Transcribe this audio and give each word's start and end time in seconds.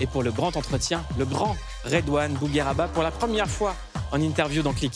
Et 0.00 0.06
pour 0.06 0.22
le 0.22 0.32
grand 0.32 0.56
entretien, 0.56 1.04
le 1.18 1.24
grand 1.24 1.56
Redouane 1.84 2.32
Bougueraba 2.34 2.88
pour 2.88 3.02
la 3.02 3.10
première 3.10 3.48
fois 3.48 3.74
en 4.12 4.20
interview 4.20 4.62
dans 4.62 4.72
Click. 4.72 4.94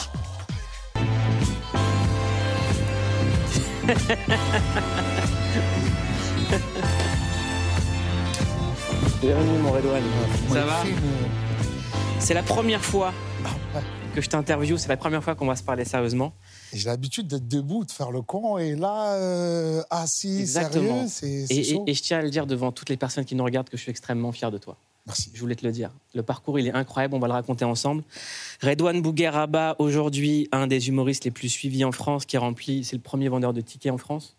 Bienvenue 9.23 9.59
mon 9.59 9.73
Redouane. 9.73 10.03
Ça 10.51 10.65
va 10.65 10.83
C'est 12.19 12.35
la 12.35 12.43
première 12.43 12.85
fois 12.85 13.13
que 14.15 14.21
je 14.21 14.29
t'interview, 14.29 14.77
c'est 14.79 14.89
la 14.89 14.97
première 14.97 15.23
fois 15.23 15.37
qu'on 15.37 15.47
va 15.47 15.55
se 15.57 15.63
parler 15.63 15.85
sérieusement. 15.85 16.35
J'ai 16.73 16.89
l'habitude 16.89 17.27
d'être 17.29 17.49
debout, 17.49 17.85
de 17.85 17.91
faire 17.91 18.11
le 18.11 18.21
con, 18.23 18.59
et 18.59 18.75
là, 18.77 19.15
euh, 19.15 19.83
assis, 19.91 20.39
Exactement. 20.41 21.07
sérieux, 21.09 21.47
c'est 21.49 21.55
Et, 21.55 21.71
et- 21.73 21.83
et 21.87 21.95
je 21.95 22.03
tiens 22.03 22.19
à 22.19 22.23
le 22.23 22.31
dire 22.31 22.47
devant 22.47 22.73
toutes 22.73 22.89
les 22.91 22.97
personnes 22.97 23.25
qui 23.25 23.35
nous 23.35 23.45
regardent 23.45 23.69
que 23.69 23.77
je 23.77 23.83
suis 23.83 23.91
extrêmement 23.91 24.33
fier 24.33 24.51
de 24.51 24.59
toi. 24.59 24.77
Merci. 25.07 25.31
Je 25.33 25.41
voulais 25.41 25.55
te 25.55 25.65
le 25.65 25.73
dire. 25.73 25.91
Le 26.15 26.23
parcours, 26.23 26.59
il 26.59 26.67
est 26.67 26.75
incroyable, 26.75 27.15
on 27.15 27.19
va 27.19 27.29
le 27.29 27.33
raconter 27.33 27.65
ensemble. 27.65 28.03
Redouane 28.63 29.01
Bougueraba, 29.01 29.75
aujourd'hui, 29.79 30.49
un 30.53 30.67
des 30.67 30.89
humoristes 30.89 31.25
les 31.25 31.31
plus 31.31 31.49
suivis 31.49 31.85
en 31.85 31.93
France, 31.93 32.27
qui 32.27 32.37
remplit, 32.37 32.85
c'est 32.85 32.97
le 32.97 33.01
premier 33.03 33.29
vendeur 33.31 33.55
de 33.55 33.63
tickets 33.63 33.91
en 33.93 33.97
France. 33.99 34.37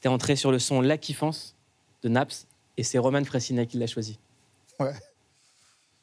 T'es 0.00 0.08
entré 0.08 0.34
sur 0.34 0.50
le 0.50 0.58
son 0.58 0.80
La 0.80 0.98
Kiffance 0.98 1.54
de 2.02 2.08
Naps, 2.08 2.46
et 2.76 2.82
c'est 2.82 2.98
Roman 2.98 3.22
Fressinet 3.24 3.66
qui 3.66 3.78
l'a 3.78 3.86
choisi. 3.86 4.18
Ouais. 4.80 4.94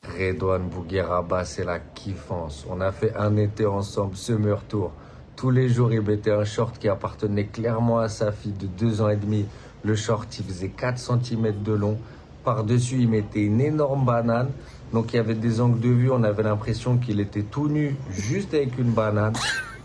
Redouane 0.03 0.69
Bougueraba, 0.69 1.43
c'est 1.43 1.65
la 1.65 1.79
kiffance. 1.79 2.65
On 2.69 2.79
a 2.79 2.91
fait 2.91 3.13
un 3.15 3.35
été 3.35 3.65
ensemble, 3.65 4.15
Summer 4.15 4.63
Tour. 4.69 4.93
Tous 5.37 5.51
les 5.51 5.69
jours, 5.69 5.93
il 5.93 6.01
mettait 6.01 6.31
un 6.31 6.45
short 6.45 6.79
qui 6.79 6.89
appartenait 6.89 7.45
clairement 7.45 7.99
à 7.99 8.09
sa 8.09 8.31
fille 8.31 8.53
de 8.53 8.65
deux 8.65 9.01
ans 9.01 9.09
et 9.09 9.17
demi. 9.17 9.45
Le 9.83 9.95
short, 9.95 10.27
il 10.39 10.45
faisait 10.45 10.69
4 10.69 10.97
cm 10.97 11.61
de 11.61 11.73
long. 11.73 11.99
Par-dessus, 12.43 13.01
il 13.01 13.07
mettait 13.07 13.43
une 13.43 13.61
énorme 13.61 14.03
banane. 14.03 14.49
Donc, 14.91 15.13
il 15.13 15.17
y 15.17 15.19
avait 15.19 15.35
des 15.35 15.61
angles 15.61 15.79
de 15.79 15.89
vue. 15.89 16.09
On 16.09 16.23
avait 16.23 16.41
l'impression 16.41 16.97
qu'il 16.97 17.19
était 17.19 17.43
tout 17.43 17.69
nu, 17.69 17.95
juste 18.09 18.55
avec 18.55 18.79
une 18.79 18.89
banane. 18.89 19.35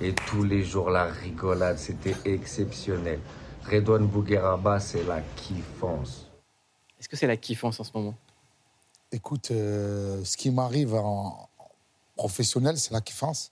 Et 0.01 0.15
tous 0.15 0.43
les 0.43 0.65
jours, 0.65 0.89
la 0.89 1.05
rigolade, 1.05 1.77
c'était 1.77 2.17
exceptionnel. 2.25 3.21
Redouane 3.71 4.07
Bougueraba, 4.07 4.81
c'est 4.81 5.05
la 5.05 5.21
kiffance. 5.37 6.31
Est-ce 6.99 7.11
que 7.11 7.17
c'est 7.17 7.27
la 7.27 7.37
kiffance 7.37 7.79
en 7.79 7.85
ce 7.85 7.91
moment? 7.95 8.15
Écoute, 9.13 9.51
euh, 9.51 10.25
ce 10.25 10.39
qui 10.39 10.51
m'arrive 10.51 10.95
en 10.95 11.51
professionnel, 12.17 12.79
c'est 12.79 12.95
la 12.95 13.03
kiffance. 13.03 13.52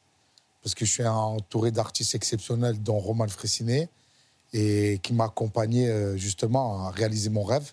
Parce 0.63 0.75
que 0.75 0.85
je 0.85 0.91
suis 0.91 1.07
entouré 1.07 1.71
d'artistes 1.71 2.15
exceptionnels, 2.15 2.83
dont 2.83 2.99
Roman 2.99 3.29
Fressinet, 3.29 3.89
et 4.53 4.99
qui 5.03 5.13
m'a 5.15 5.25
accompagné 5.27 5.89
euh, 5.89 6.17
justement 6.17 6.87
à 6.87 6.91
réaliser 6.91 7.31
mon 7.31 7.45
rêve. 7.45 7.73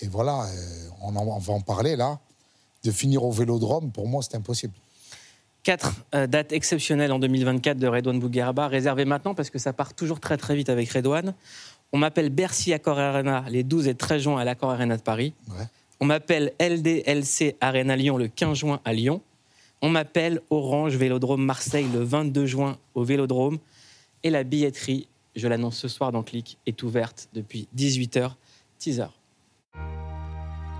Et 0.00 0.08
voilà, 0.08 0.44
euh, 0.44 0.88
on, 1.02 1.14
en- 1.16 1.26
on 1.26 1.38
va 1.38 1.52
en 1.52 1.60
parler 1.60 1.96
là. 1.96 2.18
De 2.84 2.90
finir 2.90 3.22
au 3.24 3.30
vélodrome, 3.30 3.90
pour 3.92 4.08
moi, 4.08 4.22
c'est 4.22 4.34
impossible. 4.36 4.72
Quatre 5.62 5.92
euh, 6.14 6.26
dates 6.26 6.52
exceptionnelles 6.52 7.12
en 7.12 7.18
2024 7.18 7.76
de 7.76 7.86
Redouane 7.86 8.18
Bougueraba, 8.18 8.68
réservées 8.68 9.04
maintenant 9.04 9.34
parce 9.34 9.50
que 9.50 9.58
ça 9.58 9.74
part 9.74 9.92
toujours 9.92 10.18
très 10.20 10.38
très 10.38 10.56
vite 10.56 10.70
avec 10.70 10.88
Redouane. 10.90 11.34
On 11.92 11.98
m'appelle 11.98 12.30
Bercy 12.30 12.72
Accor 12.72 12.98
Arena 12.98 13.44
les 13.50 13.62
12 13.62 13.88
et 13.88 13.94
13 13.94 14.22
juin 14.22 14.38
à 14.38 14.44
l'Accor 14.44 14.70
Arena 14.70 14.96
de 14.96 15.02
Paris. 15.02 15.34
Ouais. 15.50 15.66
On 16.00 16.06
m'appelle 16.06 16.54
LDLC 16.58 17.56
Arena 17.60 17.94
Lyon 17.96 18.16
le 18.16 18.28
15 18.28 18.56
juin 18.56 18.80
à 18.86 18.94
Lyon. 18.94 19.20
On 19.82 19.88
m'appelle 19.88 20.42
Orange 20.50 20.96
Vélodrome 20.96 21.42
Marseille 21.42 21.86
le 21.92 22.00
22 22.00 22.44
juin 22.44 22.78
au 22.94 23.02
Vélodrome. 23.02 23.58
Et 24.22 24.28
la 24.28 24.44
billetterie, 24.44 25.08
je 25.34 25.48
l'annonce 25.48 25.78
ce 25.78 25.88
soir 25.88 26.12
dans 26.12 26.22
Click, 26.22 26.58
est 26.66 26.82
ouverte 26.82 27.30
depuis 27.32 27.66
18h, 27.74 28.32
teaser. 28.78 29.06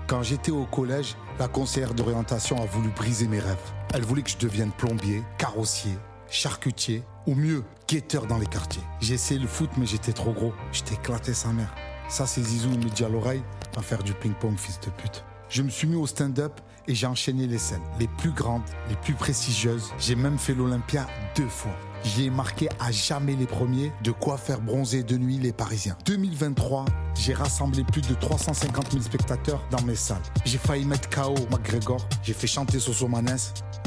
Quand 0.07 0.21
j'étais 0.21 0.51
au 0.51 0.65
collège, 0.65 1.15
la 1.39 1.47
conseillère 1.47 1.95
d'orientation 1.95 2.61
a 2.61 2.65
voulu 2.65 2.89
briser 2.89 3.27
mes 3.27 3.39
rêves. 3.39 3.57
Elle 3.93 4.03
voulait 4.03 4.21
que 4.21 4.29
je 4.29 4.37
devienne 4.37 4.71
plombier, 4.71 5.23
carrossier, 5.39 5.93
charcutier, 6.29 7.01
ou 7.25 7.33
mieux, 7.33 7.63
guetteur 7.87 8.27
dans 8.27 8.37
les 8.37 8.45
quartiers. 8.45 8.83
J'ai 8.99 9.15
essayé 9.15 9.39
le 9.39 9.47
foot, 9.47 9.69
mais 9.77 9.87
j'étais 9.87 10.13
trop 10.13 10.31
gros. 10.31 10.53
J'étais 10.71 10.95
éclaté 10.95 11.33
sa 11.33 11.51
mère. 11.53 11.73
Ça, 12.07 12.27
c'est 12.27 12.43
Zizou, 12.43 12.69
il 12.73 12.79
me 12.79 12.89
dit 12.89 13.03
à 13.03 13.09
l'oreille, 13.09 13.41
va 13.75 13.81
faire 13.81 14.03
du 14.03 14.13
ping-pong, 14.13 14.57
fils 14.57 14.79
de 14.81 14.91
pute. 14.91 15.23
Je 15.51 15.63
me 15.63 15.69
suis 15.69 15.85
mis 15.85 15.97
au 15.97 16.07
stand-up 16.07 16.61
et 16.87 16.95
j'ai 16.95 17.07
enchaîné 17.07 17.45
les 17.45 17.57
scènes, 17.57 17.81
les 17.99 18.07
plus 18.07 18.31
grandes, 18.31 18.63
les 18.87 18.95
plus 18.95 19.13
prestigieuses. 19.13 19.91
J'ai 19.99 20.15
même 20.15 20.37
fait 20.37 20.53
l'Olympia 20.53 21.05
deux 21.35 21.49
fois. 21.49 21.75
J'y 22.05 22.27
ai 22.27 22.29
marqué 22.29 22.69
à 22.79 22.89
jamais 22.89 23.35
les 23.35 23.47
premiers, 23.47 23.91
de 24.01 24.11
quoi 24.11 24.37
faire 24.37 24.61
bronzer 24.61 25.03
de 25.03 25.17
nuit 25.17 25.37
les 25.39 25.51
Parisiens. 25.51 25.97
2023, 26.05 26.85
j'ai 27.15 27.33
rassemblé 27.33 27.83
plus 27.83 28.01
de 28.01 28.13
350 28.13 28.91
000 28.91 29.03
spectateurs 29.03 29.61
dans 29.69 29.81
mes 29.81 29.95
salles. 29.95 30.23
J'ai 30.45 30.57
failli 30.57 30.85
mettre 30.85 31.09
KO 31.09 31.35
McGregor, 31.51 31.99
j'ai 32.23 32.33
fait 32.33 32.47
chanter 32.47 32.79
Soso 32.79 33.09
Manes, 33.09 33.37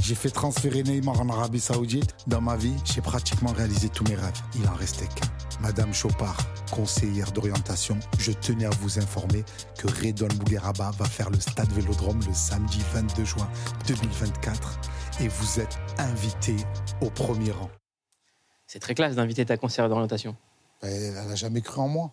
j'ai 0.02 0.14
fait 0.14 0.30
transférer 0.30 0.82
Neymar 0.82 1.18
en 1.18 1.30
Arabie 1.30 1.60
Saoudite. 1.60 2.14
Dans 2.26 2.42
ma 2.42 2.56
vie, 2.56 2.74
j'ai 2.84 3.00
pratiquement 3.00 3.52
réalisé 3.52 3.88
tous 3.88 4.04
mes 4.04 4.16
rêves. 4.16 4.42
Il 4.54 4.68
en 4.68 4.74
restait 4.74 5.06
qu'un. 5.06 5.33
Madame 5.64 5.94
Chopard, 5.94 6.36
conseillère 6.70 7.32
d'orientation, 7.32 7.98
je 8.18 8.32
tenais 8.32 8.66
à 8.66 8.70
vous 8.80 8.98
informer 8.98 9.46
que 9.78 9.86
Redouane 9.88 10.34
Bougueraba 10.34 10.90
va 10.90 11.06
faire 11.06 11.30
le 11.30 11.40
stade 11.40 11.72
Vélodrome 11.72 12.20
le 12.26 12.34
samedi 12.34 12.82
22 12.92 13.24
juin 13.24 13.48
2024 13.86 14.78
et 15.22 15.28
vous 15.28 15.60
êtes 15.60 15.78
invité 15.96 16.54
au 17.00 17.08
premier 17.08 17.50
rang. 17.50 17.70
C'est 18.66 18.78
très 18.78 18.94
classe 18.94 19.16
d'inviter 19.16 19.46
ta 19.46 19.56
conseillère 19.56 19.88
d'orientation. 19.88 20.36
Ben, 20.82 20.90
elle 20.90 21.28
n'a 21.28 21.34
jamais 21.34 21.62
cru 21.62 21.80
en 21.80 21.88
moi. 21.88 22.12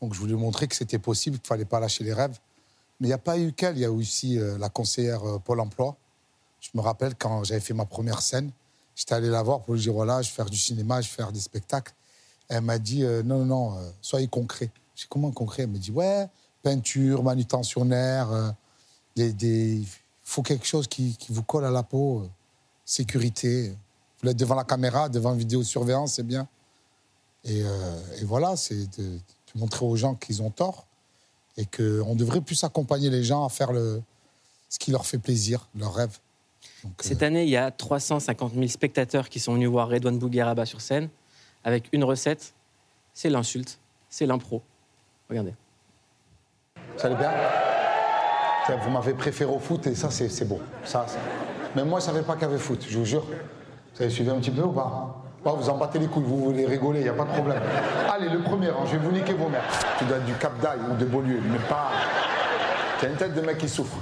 Donc 0.00 0.14
je 0.14 0.20
voulais 0.20 0.34
montrer 0.34 0.68
que 0.68 0.76
c'était 0.76 1.00
possible, 1.00 1.38
qu'il 1.38 1.46
ne 1.46 1.48
fallait 1.48 1.64
pas 1.64 1.80
lâcher 1.80 2.04
les 2.04 2.14
rêves. 2.14 2.38
Mais 3.00 3.08
il 3.08 3.10
n'y 3.10 3.14
a 3.14 3.18
pas 3.18 3.36
eu 3.36 3.52
qu'elle, 3.52 3.76
il 3.76 3.80
y 3.80 3.84
a 3.84 3.88
eu 3.88 3.90
aussi 3.90 4.38
euh, 4.38 4.58
la 4.58 4.68
conseillère 4.68 5.24
euh, 5.24 5.38
Pôle 5.40 5.58
emploi. 5.58 5.96
Je 6.60 6.70
me 6.74 6.82
rappelle 6.82 7.16
quand 7.16 7.42
j'avais 7.42 7.58
fait 7.58 7.74
ma 7.74 7.84
première 7.84 8.22
scène, 8.22 8.52
j'étais 8.94 9.14
allé 9.14 9.28
la 9.28 9.42
voir 9.42 9.60
pour 9.62 9.74
lui 9.74 9.80
dire 9.80 9.92
voilà, 9.92 10.22
je 10.22 10.28
vais 10.28 10.36
faire 10.36 10.48
du 10.48 10.56
cinéma, 10.56 11.00
je 11.00 11.08
vais 11.08 11.16
faire 11.16 11.32
des 11.32 11.40
spectacles. 11.40 11.92
Elle 12.48 12.62
m'a 12.62 12.78
dit 12.78 13.02
euh, 13.04 13.22
non, 13.22 13.38
non, 13.38 13.44
non, 13.72 13.78
euh, 13.78 13.90
soyez 14.00 14.28
concret. 14.28 14.70
J'ai 14.94 15.06
comment 15.08 15.30
concret? 15.32 15.62
Elle 15.64 15.70
m'a 15.70 15.78
dit 15.78 15.90
ouais, 15.90 16.26
peinture, 16.62 17.22
manutentionnaire, 17.22 18.30
euh, 18.30 18.50
des, 19.16 19.32
des- 19.32 19.76
il 19.76 19.86
faut 20.22 20.42
quelque 20.42 20.66
chose 20.66 20.86
qui, 20.86 21.16
qui 21.16 21.32
vous 21.32 21.42
colle 21.42 21.64
à 21.64 21.70
la 21.70 21.82
peau, 21.82 22.26
sécurité. 22.84 23.74
Vous 24.22 24.30
êtes 24.30 24.36
devant 24.36 24.54
la 24.54 24.64
caméra, 24.64 25.08
devant 25.08 25.32
une 25.32 25.38
vidéosurveillance, 25.38 26.14
c'est 26.14 26.22
bien. 26.22 26.48
Et, 27.44 27.58
et 27.60 28.24
voilà, 28.24 28.56
c'est 28.56 28.86
de, 28.98 29.02
de 29.18 29.20
montrer 29.56 29.84
aux 29.84 29.96
gens 29.96 30.14
qu'ils 30.14 30.40
ont 30.42 30.50
tort 30.50 30.86
et 31.58 31.66
qu'on 31.66 32.14
devrait 32.14 32.40
plus 32.40 32.64
accompagner 32.64 33.10
les 33.10 33.22
gens 33.22 33.44
à 33.44 33.50
faire 33.50 33.70
le, 33.72 34.02
ce 34.70 34.78
qui 34.78 34.90
leur 34.90 35.04
fait 35.04 35.18
plaisir, 35.18 35.68
leur 35.76 35.92
rêve. 35.94 36.18
Donc, 36.82 36.92
euh, 37.04 37.06
Cette 37.08 37.22
année, 37.22 37.44
il 37.44 37.50
y 37.50 37.56
a 37.58 37.70
350 37.70 38.54
000 38.54 38.66
spectateurs 38.68 39.28
qui 39.28 39.40
sont 39.40 39.52
venus 39.54 39.68
voir 39.68 39.88
Redouane 39.90 40.18
Bougueraba 40.18 40.64
sur 40.64 40.80
scène 40.80 41.10
avec 41.64 41.88
une 41.92 42.04
recette, 42.04 42.54
c'est 43.12 43.30
l'insulte, 43.30 43.78
c'est 44.08 44.26
l'impro. 44.26 44.62
Regardez. 45.28 45.54
Ça 46.96 47.06
allait 47.06 47.16
bien 47.16 47.30
Ça, 48.66 48.76
Vous 48.76 48.90
m'avez 48.90 49.14
préféré 49.14 49.50
au 49.50 49.58
foot 49.58 49.86
et 49.86 49.94
ça, 49.94 50.10
c'est 50.10 50.28
c'est 50.28 50.44
beau. 50.44 50.60
Ça, 50.84 51.06
Mais 51.74 51.84
moi, 51.84 51.98
je 52.00 52.06
ne 52.06 52.12
savais 52.12 52.22
pas 52.24 52.34
qu'il 52.34 52.42
y 52.42 52.44
avait 52.46 52.58
foot, 52.58 52.84
je 52.88 52.98
vous 52.98 53.04
jure. 53.04 53.24
Vous 53.94 54.02
avez 54.02 54.10
suivi 54.10 54.30
un 54.30 54.38
petit 54.38 54.50
peu 54.50 54.62
ou 54.62 54.72
pas 54.72 55.22
Vous 55.44 55.70
en 55.70 55.76
battez 55.78 55.98
les 55.98 56.06
couilles, 56.06 56.24
vous 56.24 56.44
voulez 56.44 56.66
rigoler, 56.66 57.00
il 57.00 57.04
n'y 57.04 57.08
a 57.08 57.14
pas 57.14 57.24
de 57.24 57.32
problème. 57.32 57.62
Allez, 58.12 58.28
le 58.28 58.42
premier 58.42 58.70
rang, 58.70 58.84
je 58.86 58.92
vais 58.96 58.98
vous 58.98 59.12
niquer 59.12 59.32
vos 59.32 59.48
mères. 59.48 59.64
Tu 59.98 60.04
dois 60.04 60.18
être 60.18 60.26
du 60.26 60.34
Cap 60.34 60.58
d'Aille 60.60 60.80
ou 60.90 60.94
de 60.96 61.04
Beaulieu, 61.04 61.40
mais 61.44 61.58
pas. 61.68 61.90
Tu 62.98 63.06
as 63.06 63.08
une 63.08 63.16
tête 63.16 63.34
de 63.34 63.40
mec 63.40 63.58
qui 63.58 63.68
souffre. 63.68 63.96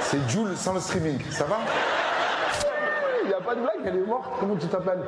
C'est 0.00 0.28
Jules 0.28 0.56
sans 0.56 0.74
le 0.74 0.80
streaming, 0.80 1.18
ça 1.30 1.44
va? 1.44 1.58
Il 3.22 3.28
n'y 3.28 3.34
a 3.34 3.40
pas 3.40 3.54
de 3.54 3.60
blague, 3.60 3.80
elle 3.86 3.96
est 3.96 4.06
morte. 4.06 4.28
Comment 4.40 4.56
tu 4.56 4.66
t'appelles? 4.66 5.02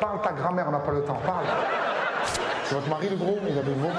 Parle 0.00 0.22
ta 0.22 0.32
grand-mère, 0.32 0.66
on 0.68 0.72
n'a 0.72 0.78
pas 0.78 0.92
le 0.92 1.02
temps, 1.04 1.18
parle. 1.24 1.46
C'est 2.66 2.74
votre 2.74 2.88
mari 2.88 3.08
le 3.08 3.16
gros 3.16 3.38
Il 3.48 3.58
avait 3.58 3.72
gros 3.72 3.90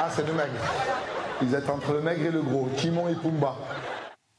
Ah, 0.00 0.10
c'est 0.14 0.26
le 0.26 0.32
maigre. 0.32 0.52
Ils 1.42 1.54
êtes 1.54 1.68
entre 1.68 1.92
le 1.92 2.00
maigre 2.00 2.26
et 2.26 2.30
le 2.30 2.42
gros, 2.42 2.68
Timon 2.76 3.08
et 3.08 3.14
Pumba. 3.14 3.56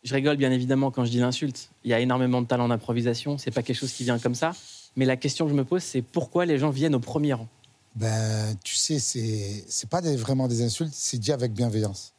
Je 0.04 0.14
rigole 0.14 0.38
bien 0.38 0.52
évidemment 0.52 0.92
quand 0.92 1.04
je 1.06 1.12
dis 1.12 1.20
l'insulte. 1.20 1.70
Il 1.84 1.92
y 1.92 1.94
a 1.94 2.00
énormément 2.00 2.42
de 2.42 2.48
talent 2.48 2.68
d'improvisation, 2.68 3.38
c'est 3.38 3.52
pas 3.52 3.64
quelque 3.64 3.78
chose 3.78 3.92
qui 3.92 4.04
vient 4.04 4.20
comme 4.20 4.36
ça. 4.36 4.52
Mais 4.96 5.06
la 5.06 5.18
question 5.18 5.46
que 5.46 5.52
je 5.52 5.56
me 5.56 5.66
pose, 5.66 5.84
c'est 5.84 6.02
pourquoi 6.02 6.46
les 6.46 6.58
gens 6.58 6.70
viennent 6.70 6.96
au 6.96 7.00
premier 7.00 7.34
rang? 7.34 7.48
Ben, 7.96 8.56
tu 8.64 8.76
sais, 8.76 9.00
c'est 9.00 9.64
c'est 9.68 9.90
pas 9.90 10.02
des- 10.02 10.16
vraiment 10.16 10.48
des 10.48 10.62
insultes, 10.64 10.94
c'est 10.94 11.18
dit 11.18 11.32
avec 11.32 11.54
bienveillance. 11.54 12.14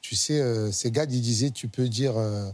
Tu 0.00 0.14
sais, 0.16 0.40
euh, 0.40 0.72
ces 0.72 0.90
gars, 0.90 1.04
ils 1.04 1.20
disaient, 1.20 1.50
tu 1.50 1.68
peux 1.68 1.88
dire, 1.88 2.16
euh, 2.16 2.48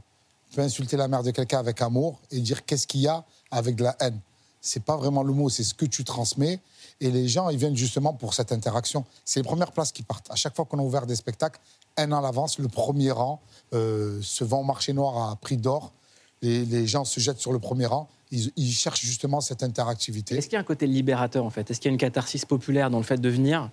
peux 0.55 0.63
insulter 0.63 0.97
la 0.97 1.09
mère 1.09 1.23
de 1.23 1.31
quelqu'un 1.31 1.59
avec 1.59 1.81
amour 1.83 2.21
et 2.31 2.41
dire 2.41 2.65
qu'est-ce 2.65 2.87
qu'il 2.87 3.01
y 3.01 3.09
a 3.09 3.25
avec 3.51 3.77
de 3.77 3.85
la 3.85 3.97
haine. 4.01 4.19
C'est 4.61 4.83
pas 4.83 4.97
vraiment 4.97 5.23
le 5.23 5.33
mot, 5.33 5.51
c'est 5.51 5.63
ce 5.63 5.75
que 5.75 5.85
tu 5.85 6.05
transmets. 6.05 6.61
Et 7.01 7.11
les 7.11 7.29
gens, 7.29 7.51
ils 7.51 7.59
viennent 7.59 7.77
justement 7.77 8.15
pour 8.15 8.33
cette 8.33 8.51
interaction. 8.51 9.05
C'est 9.25 9.41
les 9.41 9.45
premières 9.45 9.73
places 9.73 9.93
qui 9.93 10.03
partent. 10.03 10.31
À 10.31 10.37
chaque 10.37 10.57
fois 10.57 10.65
qu'on 10.65 10.79
a 10.79 10.83
ouvert 10.83 11.07
des 11.07 11.17
spectacles, 11.17 11.61
un 11.99 12.11
an 12.13 12.19
à 12.19 12.23
l'avance, 12.23 12.59
le 12.59 12.69
premier 12.69 13.11
rang 13.11 13.43
euh, 13.75 14.21
se 14.23 14.43
vend 14.43 14.61
au 14.61 14.65
marché 14.65 14.95
noir 14.95 15.31
à 15.31 15.37
prix 15.37 15.59
d'or. 15.59 15.93
Les, 16.41 16.65
les 16.65 16.87
gens 16.87 17.05
se 17.05 17.21
jettent 17.21 17.41
sur 17.41 17.53
le 17.53 17.59
premier 17.59 17.87
rang. 17.87 18.09
Ils, 18.31 18.73
cherchent 18.73 19.03
justement 19.03 19.41
cette 19.41 19.63
interactivité. 19.63 20.37
Est-ce 20.37 20.47
qu'il 20.47 20.55
y 20.55 20.57
a 20.57 20.61
un 20.61 20.65
côté 20.65 20.87
libérateur 20.87 21.45
en 21.45 21.51
fait? 21.51 21.71
Est-ce 21.71 21.79
qu'il 21.79 21.89
y 21.89 21.93
a 21.93 21.95
une 21.95 21.99
catharsis 21.99 22.45
populaire 22.45 22.91
dans 22.91 22.99
le 22.99 23.05
fait 23.05 23.21
de 23.21 23.29
venir 23.29 23.71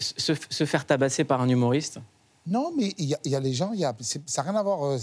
se 0.00 0.64
faire 0.64 0.86
tabasser 0.86 1.22
par 1.24 1.40
un 1.40 1.48
humoriste? 1.48 2.00
Non, 2.46 2.72
mais 2.76 2.94
il 2.98 3.06
y, 3.24 3.34
a- 3.34 3.40
les 3.40 3.52
gens, 3.52 3.72
y 3.72 3.84
a, 3.84 3.94
ça 4.00 4.18
n'a 4.42 4.50
rien 4.50 4.58
à 4.58 4.62
voir. 4.62 4.84
euh, 4.84 4.98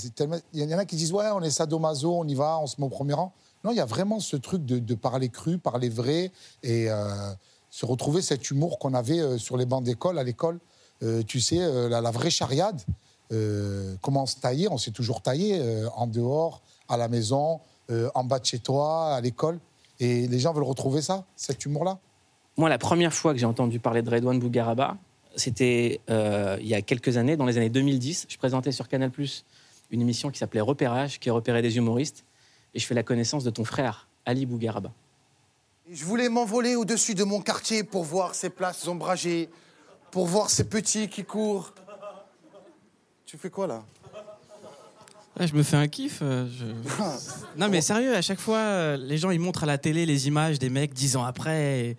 Il 0.53 0.63
y 0.69 0.75
en 0.75 0.77
a 0.77 0.85
qui 0.85 0.95
disent 0.95 1.13
Ouais, 1.13 1.29
on 1.33 1.41
est 1.41 1.49
sadomaso, 1.49 2.13
on 2.13 2.27
y 2.27 2.35
va, 2.35 2.59
on 2.59 2.67
se 2.67 2.75
met 2.79 2.85
au 2.85 2.89
premier 2.89 3.13
rang. 3.13 3.31
Non, 3.63 3.71
il 3.71 3.77
y 3.77 3.81
a 3.81 3.85
vraiment 3.85 4.19
ce 4.19 4.35
truc 4.35 4.65
de, 4.65 4.95
parler 4.95 5.29
cru, 5.29 5.57
parler 5.57 5.89
vrai 5.89 6.31
et 6.63 6.89
euh, 6.89 7.31
se 7.69 7.85
retrouver 7.85 8.21
cet 8.21 8.49
humour 8.49 8.79
qu'on 8.79 8.93
avait 8.93 9.19
euh, 9.19 9.37
sur 9.37 9.57
les 9.57 9.65
bancs 9.65 9.83
d'école, 9.83 10.17
à 10.19 10.23
l'école. 10.23 10.59
Tu 11.27 11.39
sais, 11.41 11.59
la, 11.89 12.09
vraie 12.09 12.31
chariade, 12.31 12.81
euh, 13.31 13.95
comment 14.01 14.25
se 14.25 14.37
tailler, 14.37 14.67
on 14.67 14.79
s'est 14.79 14.89
toujours 14.89 15.21
taillé 15.21 15.61
en 15.95 16.07
dehors, 16.07 16.61
à 16.89 16.97
la 16.97 17.07
maison, 17.07 17.59
en 18.15 18.23
bas 18.23 18.39
de 18.39 18.45
chez 18.45 18.57
toi, 18.57 19.13
à 19.13 19.21
l'école. 19.21 19.59
Et 19.99 20.27
les 20.27 20.39
gens 20.39 20.53
veulent 20.53 20.63
retrouver 20.63 21.03
ça, 21.03 21.23
cet 21.35 21.65
humour-là. 21.65 21.99
Moi, 22.57 22.67
la 22.67 22.79
première 22.79 23.13
fois 23.13 23.33
que 23.33 23.39
j'ai 23.39 23.45
entendu 23.45 23.79
parler 23.79 24.01
de 24.01 24.09
Redouane 24.09 24.39
Bougaraba, 24.39 24.97
c'était 25.37 26.01
euh, 26.09 26.57
il 26.59 26.67
y 26.67 26.73
a 26.75 26.81
quelques 26.81 27.15
années, 27.17 27.37
dans 27.37 27.45
les 27.45 27.57
années 27.57 27.69
2010. 27.69 28.25
Je 28.27 28.37
présentais 28.37 28.71
sur 28.73 28.87
Canal 28.89 29.11
une 29.89 30.01
émission 30.01 30.29
qui 30.29 30.37
s'appelait 30.39 30.59
Repérage, 30.61 31.19
qui 31.19 31.29
repérait 31.29 31.61
des 31.61 31.77
humoristes. 31.77 32.25
Et 32.73 32.79
je 32.79 32.85
fais 32.85 32.93
la 32.95 33.03
connaissance 33.03 33.43
de 33.45 33.49
ton 33.49 33.63
frère, 33.63 34.07
Ali 34.25 34.45
Bougaraba. 34.45 34.91
Je 35.89 36.03
voulais 36.03 36.27
m'envoler 36.27 36.75
au-dessus 36.75 37.15
de 37.15 37.23
mon 37.23 37.39
quartier 37.39 37.83
pour 37.85 38.03
voir 38.03 38.35
ces 38.35 38.49
places 38.49 38.85
ombragées, 38.87 39.49
pour 40.11 40.25
voir 40.27 40.49
ces 40.49 40.65
petits 40.65 41.07
qui 41.07 41.23
courent. 41.23 41.73
Tu 43.25 43.37
fais 43.37 43.49
quoi 43.49 43.67
là? 43.67 43.83
Ouais, 45.39 45.47
je 45.47 45.53
me 45.53 45.61
fais 45.63 45.77
un 45.77 45.87
kiff. 45.87 46.19
euh, 46.21 46.47
je- 46.49 46.65
Non, 47.57 47.69
mais 47.69 47.79
sérieux, 47.81 48.15
à 48.15 48.21
chaque 48.21 48.39
fois, 48.39 48.57
euh, 48.57 48.97
les 48.97 49.17
gens 49.17 49.29
ils 49.29 49.39
montrent 49.39 49.63
à 49.63 49.67
la 49.67 49.77
télé 49.77 50.05
les 50.05 50.27
images 50.27 50.57
des 50.59 50.69
mecs 50.69 50.93
dix 50.93 51.15
ans 51.15 51.23
après. 51.23 51.79
Et... 51.79 51.97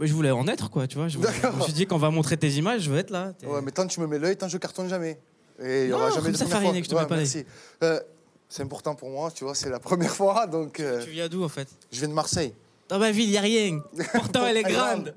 je 0.00 0.12
voulais 0.12 0.30
en 0.30 0.46
être, 0.48 0.70
quoi, 0.70 0.86
tu 0.86 0.96
vois. 0.96 1.08
Je, 1.08 1.18
D'accord. 1.18 1.56
me 1.56 1.62
suis 1.62 1.72
dit, 1.72 1.86
quand 1.86 1.96
on 1.96 1.98
va 1.98 2.10
montrer 2.10 2.36
tes 2.36 2.48
images, 2.50 2.82
je 2.82 2.90
veux 2.90 2.98
être 2.98 3.10
là. 3.10 3.32
T'es- 3.38 3.46
Ouais, 3.46 3.60
mais 3.62 3.70
tant 3.70 3.86
que 3.86 3.92
tu 3.92 4.00
me 4.00 4.06
mets 4.06 4.18
l'œil, 4.18 4.36
tant 4.36 4.46
que 4.46 4.52
je 4.52 4.58
cartonne 4.58 4.88
jamais. 4.88 5.18
Et 5.62 5.82
il 5.84 5.86
y 5.88 5.90
Non, 5.90 5.96
aura 5.96 6.10
jamais 6.10 6.22
comme 6.22 6.32
de 6.32 6.36
ça, 6.38 6.44
première 6.44 6.58
Farine, 6.60 6.70
fois. 6.72 6.80
que 6.80 6.84
je 6.86 6.90
te 6.90 6.94
mets 6.94 7.06
pas 7.06 7.16
merci. 7.16 7.44
Euh, 7.82 8.00
c'est 8.48 8.62
important 8.62 8.94
pour 8.94 9.10
moi, 9.10 9.30
tu 9.30 9.44
vois, 9.44 9.54
c'est 9.54 9.68
la 9.70 9.78
première 9.80 10.14
fois, 10.14 10.46
donc 10.46 10.80
euh, 10.80 11.04
Tu 11.04 11.10
viens 11.10 11.28
d'où, 11.28 11.44
en 11.44 11.48
fait? 11.48 11.68
je 11.92 11.98
viens 11.98 12.08
de 12.08 12.14
Marseille. 12.14 12.52
Dans 12.88 12.98
ma 12.98 13.10
ville, 13.12 13.28
il 13.30 13.36
a 13.36 13.40
rien. 13.42 13.80
Pourtant, 14.14 14.46
elle 14.46 14.56
est 14.56 14.62
grande. 14.62 15.14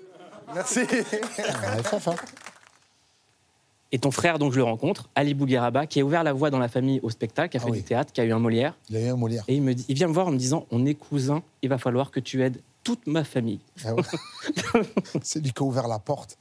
Merci. 0.54 0.80
Et 3.92 3.98
ton 3.98 4.10
frère, 4.10 4.38
donc 4.38 4.52
je 4.52 4.58
le 4.58 4.64
rencontre, 4.64 5.08
Ali 5.14 5.32
Bougaraba, 5.32 5.86
qui 5.86 6.00
a 6.00 6.04
ouvert 6.04 6.24
la 6.24 6.32
voie 6.32 6.50
dans 6.50 6.58
la 6.58 6.68
famille 6.68 6.98
au 7.02 7.10
spectacle, 7.10 7.50
qui 7.50 7.56
a 7.56 7.60
Ah 7.62 7.64
fait 7.66 7.70
oui. 7.70 7.78
du 7.78 7.84
théâtre, 7.84 8.12
qui 8.12 8.20
a 8.20 8.24
eu 8.24 8.32
un 8.32 8.38
Molière. 8.40 8.74
Il 8.90 8.96
a 8.96 9.00
eu 9.00 9.08
un 9.08 9.16
Molière. 9.16 9.44
Et 9.48 9.54
il, 9.54 9.62
me 9.62 9.74
dit, 9.74 9.84
il 9.88 9.94
vient 9.94 10.08
me 10.08 10.12
voir 10.12 10.26
en 10.26 10.32
me 10.32 10.36
disant 10.38 10.66
On 10.70 10.84
est 10.84 10.94
cousins, 10.94 11.42
il 11.62 11.68
va 11.68 11.78
falloir 11.78 12.10
que 12.10 12.18
tu 12.20 12.42
aides 12.42 12.58
toute 12.86 13.06
ma 13.08 13.24
famille. 13.24 13.58
Ah 13.84 13.94
ouais. 13.94 14.02
c'est 15.22 15.40
lui 15.40 15.52
qui 15.52 15.60
a 15.60 15.66
ouvert 15.66 15.88
la 15.88 15.98
porte. 15.98 16.38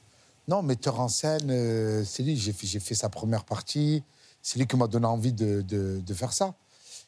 Non, 0.47 0.61
metteur 0.61 0.99
en 0.99 1.07
scène, 1.07 1.49
euh, 1.49 2.03
c'est 2.05 2.21
lui. 2.21 2.37
J'ai 2.37 2.53
fait, 2.53 2.67
fait 2.79 2.93
sa 2.93 3.09
première 3.09 3.43
partie. 3.45 4.03
C'est 4.43 4.59
lui 4.59 4.67
qui 4.67 4.77
m'a 4.77 4.85
donné 4.85 5.07
envie 5.07 5.33
de, 5.33 5.61
de- 5.61 6.01
de 6.05 6.13
faire 6.13 6.33
ça. 6.33 6.53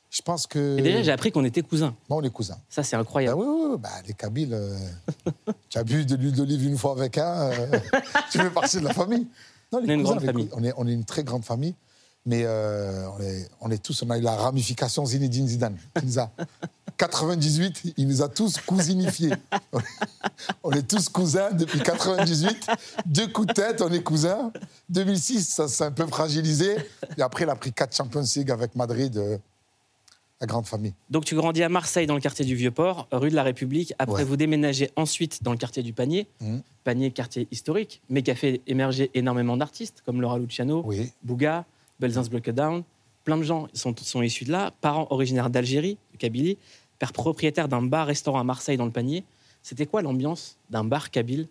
Je 0.09 0.23
pense 0.23 0.47
que. 0.47 0.77
Et 0.79 0.81
déjà, 0.81 1.03
j'ai 1.03 1.11
appris 1.11 1.31
qu'on 1.31 1.43
était 1.45 1.61
cousins. 1.61 1.95
Bon, 2.09 2.17
on 2.19 2.23
est 2.23 2.31
cousins. 2.31 2.57
Ça, 2.67 2.81
c'est 2.81 2.95
incroyable. 2.95 3.39
oui, 3.39 3.45
oui, 3.47 3.67
oui, 3.73 3.77
bah, 3.79 3.89
les 4.07 4.13
Kabyles. 4.15 4.53
euh, 4.55 4.75
tu 5.69 5.77
as 5.77 5.83
bu 5.83 6.03
de 6.03 6.15
l'huile 6.15 6.31
d'olive 6.35 6.65
une 6.65 6.77
fois 6.79 6.93
avec 6.93 7.19
un. 7.19 7.51
euh, 7.51 7.79
tu 8.31 8.39
fais 8.39 8.49
partie 8.49 8.77
de 8.79 8.85
la 8.85 8.93
famille. 8.93 9.27
Non, 9.71 9.79
les 9.79 9.85
On 9.85 9.89
est 9.89 9.93
une 9.93 10.01
cousins, 10.01 10.15
grande 10.15 10.25
famille. 10.25 10.49
On 10.53 10.63
est, 10.63 10.73
on 10.77 10.87
est 10.87 10.93
une 10.93 11.05
très 11.05 11.23
grande 11.23 11.45
famille. 11.45 11.75
Mais 12.27 12.43
euh, 12.45 13.07
on, 13.17 13.21
est, 13.21 13.49
on 13.61 13.71
est 13.71 13.81
tous. 13.81 14.03
On 14.03 14.09
a 14.09 14.17
eu 14.17 14.21
la 14.21 14.35
ramification 14.35 15.05
Zinedine 15.05 15.47
Zidane. 15.47 15.77
qui 15.97 16.05
nous 16.05 16.19
a 16.19 16.29
98, 16.97 17.93
il 17.95 18.07
nous 18.07 18.21
a 18.21 18.27
tous 18.27 18.57
cousinifiés. 18.57 19.31
On 20.63 20.71
est- 20.71 20.81
tous 20.87 21.09
cousins 21.09 21.51
depuis 21.51 21.79
98. 21.79 22.67
Deux 23.05 23.27
coups 23.27 23.47
de 23.47 23.53
tête, 23.53 23.81
on 23.81 23.91
est 23.91 24.01
cousins. 24.01 24.51
2006, 24.89 25.47
ça 25.47 25.67
s'est 25.67 25.83
un 25.83 25.91
peu 25.91 26.07
fragilisé. 26.07 26.75
Et 27.17 27.21
après, 27.21 27.43
il 27.43 27.49
a 27.49 27.55
pris 27.55 27.71
quatre 27.71 27.95
Champions 27.95 28.23
League 28.35 28.49
avec 28.51 28.75
Madrid, 28.75 29.15
euh, 29.17 29.37
la 30.41 30.47
grande 30.47 30.65
famille. 30.65 30.93
Donc, 31.09 31.25
tu 31.25 31.35
grandis 31.35 31.61
à 31.63 31.69
Marseille, 31.69 32.07
dans 32.07 32.15
le 32.15 32.21
quartier 32.21 32.45
du 32.45 32.55
Vieux-Port, 32.55 33.07
rue 33.11 33.29
de 33.29 33.35
la 33.35 33.43
République. 33.43 33.93
Après, 33.99 34.15
Ouais. 34.17 34.23
vous 34.23 34.35
déménagez 34.37 34.89
ensuite 34.95 35.43
dans 35.43 35.51
le 35.51 35.57
quartier 35.57 35.83
du 35.83 35.93
Panier. 35.93 36.27
Mhm. 36.41 36.61
Panier, 36.83 37.11
quartier 37.11 37.47
historique, 37.51 38.01
mais 38.09 38.21
qui 38.23 38.31
a 38.31 38.35
fait 38.35 38.61
émerger 38.65 39.11
énormément 39.13 39.55
d'artistes, 39.57 40.01
comme 40.05 40.19
Laura 40.21 40.39
Luciano, 40.39 40.81
Oui. 40.85 41.11
Bouga, 41.23 41.65
Belzins 41.99 42.23
Down. 42.23 42.83
Plein 43.23 43.37
de 43.37 43.43
gens 43.43 43.67
sont, 43.73 43.93
sont 44.01 44.21
issus 44.21 44.45
de 44.45 44.51
là. 44.51 44.71
Parents 44.81 45.07
originaires 45.09 45.49
d'Algérie, 45.49 45.97
de 46.13 46.17
Kabylie. 46.17 46.57
Père 46.99 47.13
propriétaire 47.13 47.67
d'un 47.67 47.81
bar-restaurant 47.81 48.39
à 48.39 48.43
Marseille, 48.43 48.77
dans 48.77 48.85
le 48.85 48.91
Panier. 48.91 49.23
C'était 49.61 49.85
quoi 49.85 50.01
l'ambiance 50.01 50.57
d'un 50.69 50.83
bar 50.83 51.11
kabyle 51.11 51.47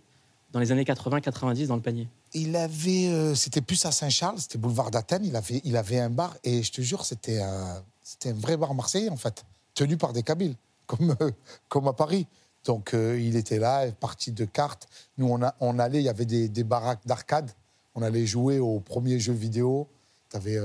dans 0.53 0.61
les 0.61 0.73
années 0.73 0.85
80-90 0.85 1.67
dans 1.67 1.77
le 1.77 1.83
Panier? 1.83 2.09
Il 2.33 2.57
avait, 2.57 3.09
euh, 3.09 3.35
c'était 3.35 3.61
plus 3.61 3.85
à 3.85 3.93
Saint-Charles, 3.93 4.39
c'était 4.39 4.59
boulevard 4.59 4.91
d'Athènes. 4.91 5.25
Il 5.25 5.37
avait, 5.37 5.61
il 5.65 5.77
avait 5.77 6.01
un 6.01 6.11
bar 6.11 6.35
et 6.43 6.63
je 6.63 6.73
te 6.73 6.81
jure, 6.81 7.05
c'était, 7.05 7.41
euh, 7.41 7.79
c'était 8.03 8.31
un 8.31 8.35
vrai 8.35 8.57
bar 8.57 8.75
marseillais 8.75 9.11
en 9.11 9.17
fait, 9.17 9.45
tenu 9.75 9.97
par 9.97 10.13
des 10.13 10.23
Kabyles, 10.23 10.57
comme, 10.87 11.15
euh, 11.21 11.31
comme 11.69 11.87
à 11.89 11.93
Paris. 11.93 12.27
Donc 12.65 12.95
euh, 12.95 13.21
il 13.21 13.37
était 13.37 13.59
là, 13.59 13.91
parti 13.93 14.33
de 14.33 14.45
cartes. 14.45 14.89
Nous 15.19 15.39
on 15.61 15.79
allait, 15.79 16.01
il 16.01 16.05
y 16.05 16.09
avait 16.09 16.25
des, 16.25 16.49
des 16.49 16.65
baraques 16.65 17.07
d'arcade. 17.07 17.51
On 17.95 18.03
allait 18.03 18.27
jouer 18.27 18.59
aux 18.59 18.81
premiers 18.81 19.21
jeux 19.21 19.33
vidéo. 19.33 19.89
Tu 20.31 20.37
avais 20.37 20.59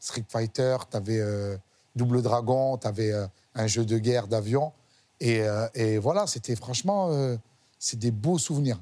Street 0.00 0.24
Fighter, 0.28 0.76
tu 0.90 0.96
avais 0.96 1.58
Double 1.96 2.22
Dragon, 2.22 2.78
tu 2.78 2.86
avais 2.86 3.12
un 3.54 3.66
jeu 3.66 3.84
de 3.84 3.98
guerre 3.98 4.26
d'avion. 4.28 4.72
Et, 5.20 5.40
euh, 5.42 5.68
et 5.74 5.98
voilà, 5.98 6.26
c'était 6.26 6.56
franchement, 6.56 7.10
euh, 7.12 7.36
c'est 7.78 7.98
des 7.98 8.10
beaux 8.10 8.38
souvenirs. 8.38 8.80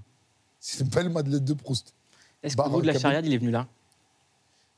C'est 0.59 0.81
une 0.83 0.89
belle 0.89 1.09
Madeleine 1.11 1.45
de 1.45 1.53
Proust. 1.55 1.93
Est-ce 2.43 2.55
que 2.55 2.59
Bar 2.59 2.69
le 2.69 2.73
goût 2.77 2.81
de 2.83 2.87
la 2.87 2.93
kabyle. 2.95 3.03
chariade, 3.03 3.27
il 3.27 3.35
est 3.35 3.39
venu 3.39 3.51
là? 3.51 3.67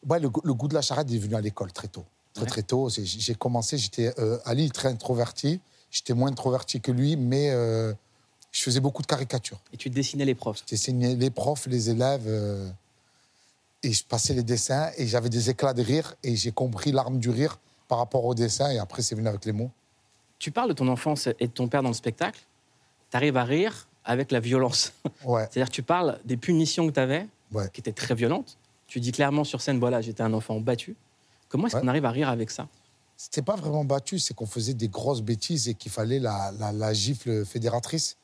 Ouais, 0.08 0.18
le, 0.18 0.28
goût- 0.28 0.40
le 0.44 0.54
goût 0.54 0.66
de 0.68 0.74
la 0.74 0.82
charade 0.82 1.10
est 1.10 1.18
venu 1.18 1.36
à 1.36 1.40
l'école 1.40 1.72
très 1.72 1.86
tôt. 1.88 2.04
Très, 2.34 2.42
Ouais. 2.42 2.48
très 2.48 2.62
tôt. 2.62 2.88
J'ai 2.88 3.34
commencé, 3.36 3.78
j'étais 3.78 4.12
euh, 4.18 4.38
à 4.44 4.54
Lille 4.54 4.72
très 4.72 4.88
introverti. 4.88 5.60
J'étais 5.90 6.14
moins 6.14 6.30
introverti 6.30 6.80
que 6.80 6.90
lui, 6.90 7.14
mais 7.16 7.50
euh, 7.50 7.92
je 8.50 8.62
faisais 8.62 8.80
beaucoup 8.80 9.02
de 9.02 9.06
caricatures. 9.06 9.60
Et 9.72 9.76
tu 9.76 9.90
dessinais 9.90 10.24
les 10.24 10.34
profs? 10.34 10.62
J'enseignais 10.68 11.14
les 11.14 11.30
profs, 11.30 11.66
les 11.66 11.90
élèves, 11.90 12.24
euh, 12.26 12.68
et 13.82 13.93
je 13.93 14.05
passais 14.05 14.34
les 14.34 14.43
dessins, 14.43 14.90
et 14.96 15.06
j'avais 15.06 15.29
des 15.29 15.50
éclats 15.50 15.75
de 15.75 15.82
rire, 15.82 16.14
et 16.23 16.37
j'ai 16.37 16.52
compris 16.52 16.93
l'arme 16.93 17.19
du 17.19 17.31
rire 17.31 17.58
par 17.88 17.99
rapport 17.99 18.25
au 18.25 18.34
dessin, 18.34 18.70
et 18.70 18.79
après, 18.79 19.02
c'est 19.02 19.14
venu 19.14 19.29
avec 19.29 19.44
les 19.44 19.52
mots. 19.52 19.70
Tu 20.38 20.50
parles 20.50 20.69
de 20.69 20.75
ton 20.75 20.88
enfance 20.88 21.29
et 21.38 21.46
de 21.46 21.52
ton 21.52 21.69
père 21.69 21.82
dans 21.82 21.88
le 21.90 21.94
spectacle. 21.94 22.40
Tu 23.11 23.17
arrives 23.17 23.37
à 23.37 23.44
rire 23.44 23.88
avec 24.05 24.31
la 24.32 24.40
violence. 24.40 24.93
Ouais, 25.25 25.46
C'est-à-dire 25.50 25.70
tu 25.70 25.82
parles 25.82 26.19
des 26.25 26.37
punitions 26.37 26.87
que 26.88 26.93
tu 26.93 27.00
avais, 27.00 27.29
ouais. 27.52 27.69
qui 27.73 27.81
étaient 27.81 27.93
très 27.93 28.14
violentes. 28.14 28.56
Tu 28.88 28.99
dis 29.00 29.12
clairement 29.12 29.45
sur 29.45 29.61
scène, 29.61 29.78
voilà, 29.78 30.00
j'étais 30.00 30.23
un 30.23 30.33
enfant 30.33 30.59
battu. 30.61 30.97
Comment 31.49 31.66
est-ce 31.66 31.76
Ouais. 31.76 31.83
qu'on 31.83 31.88
arrive 31.88 32.04
à 32.04 32.11
rire 32.11 32.28
avec 32.28 32.50
ça? 32.50 32.68
C'était 33.16 33.42
pas 33.42 33.54
vraiment 33.56 33.85
battu, 33.85 34.18
c'est 34.18 34.35
qu'on 34.35 34.47
faisait 34.47 34.75
des 34.75 34.88
grosses 34.88 35.23
bêtises 35.23 35.68
et 35.68 35.75
qu'il 35.75 35.92
fallait 35.92 36.18
la, 36.18 36.50
la- 36.59 36.73
la 36.73 36.92
gifle 36.92 37.45
fédératrice, 37.45 38.16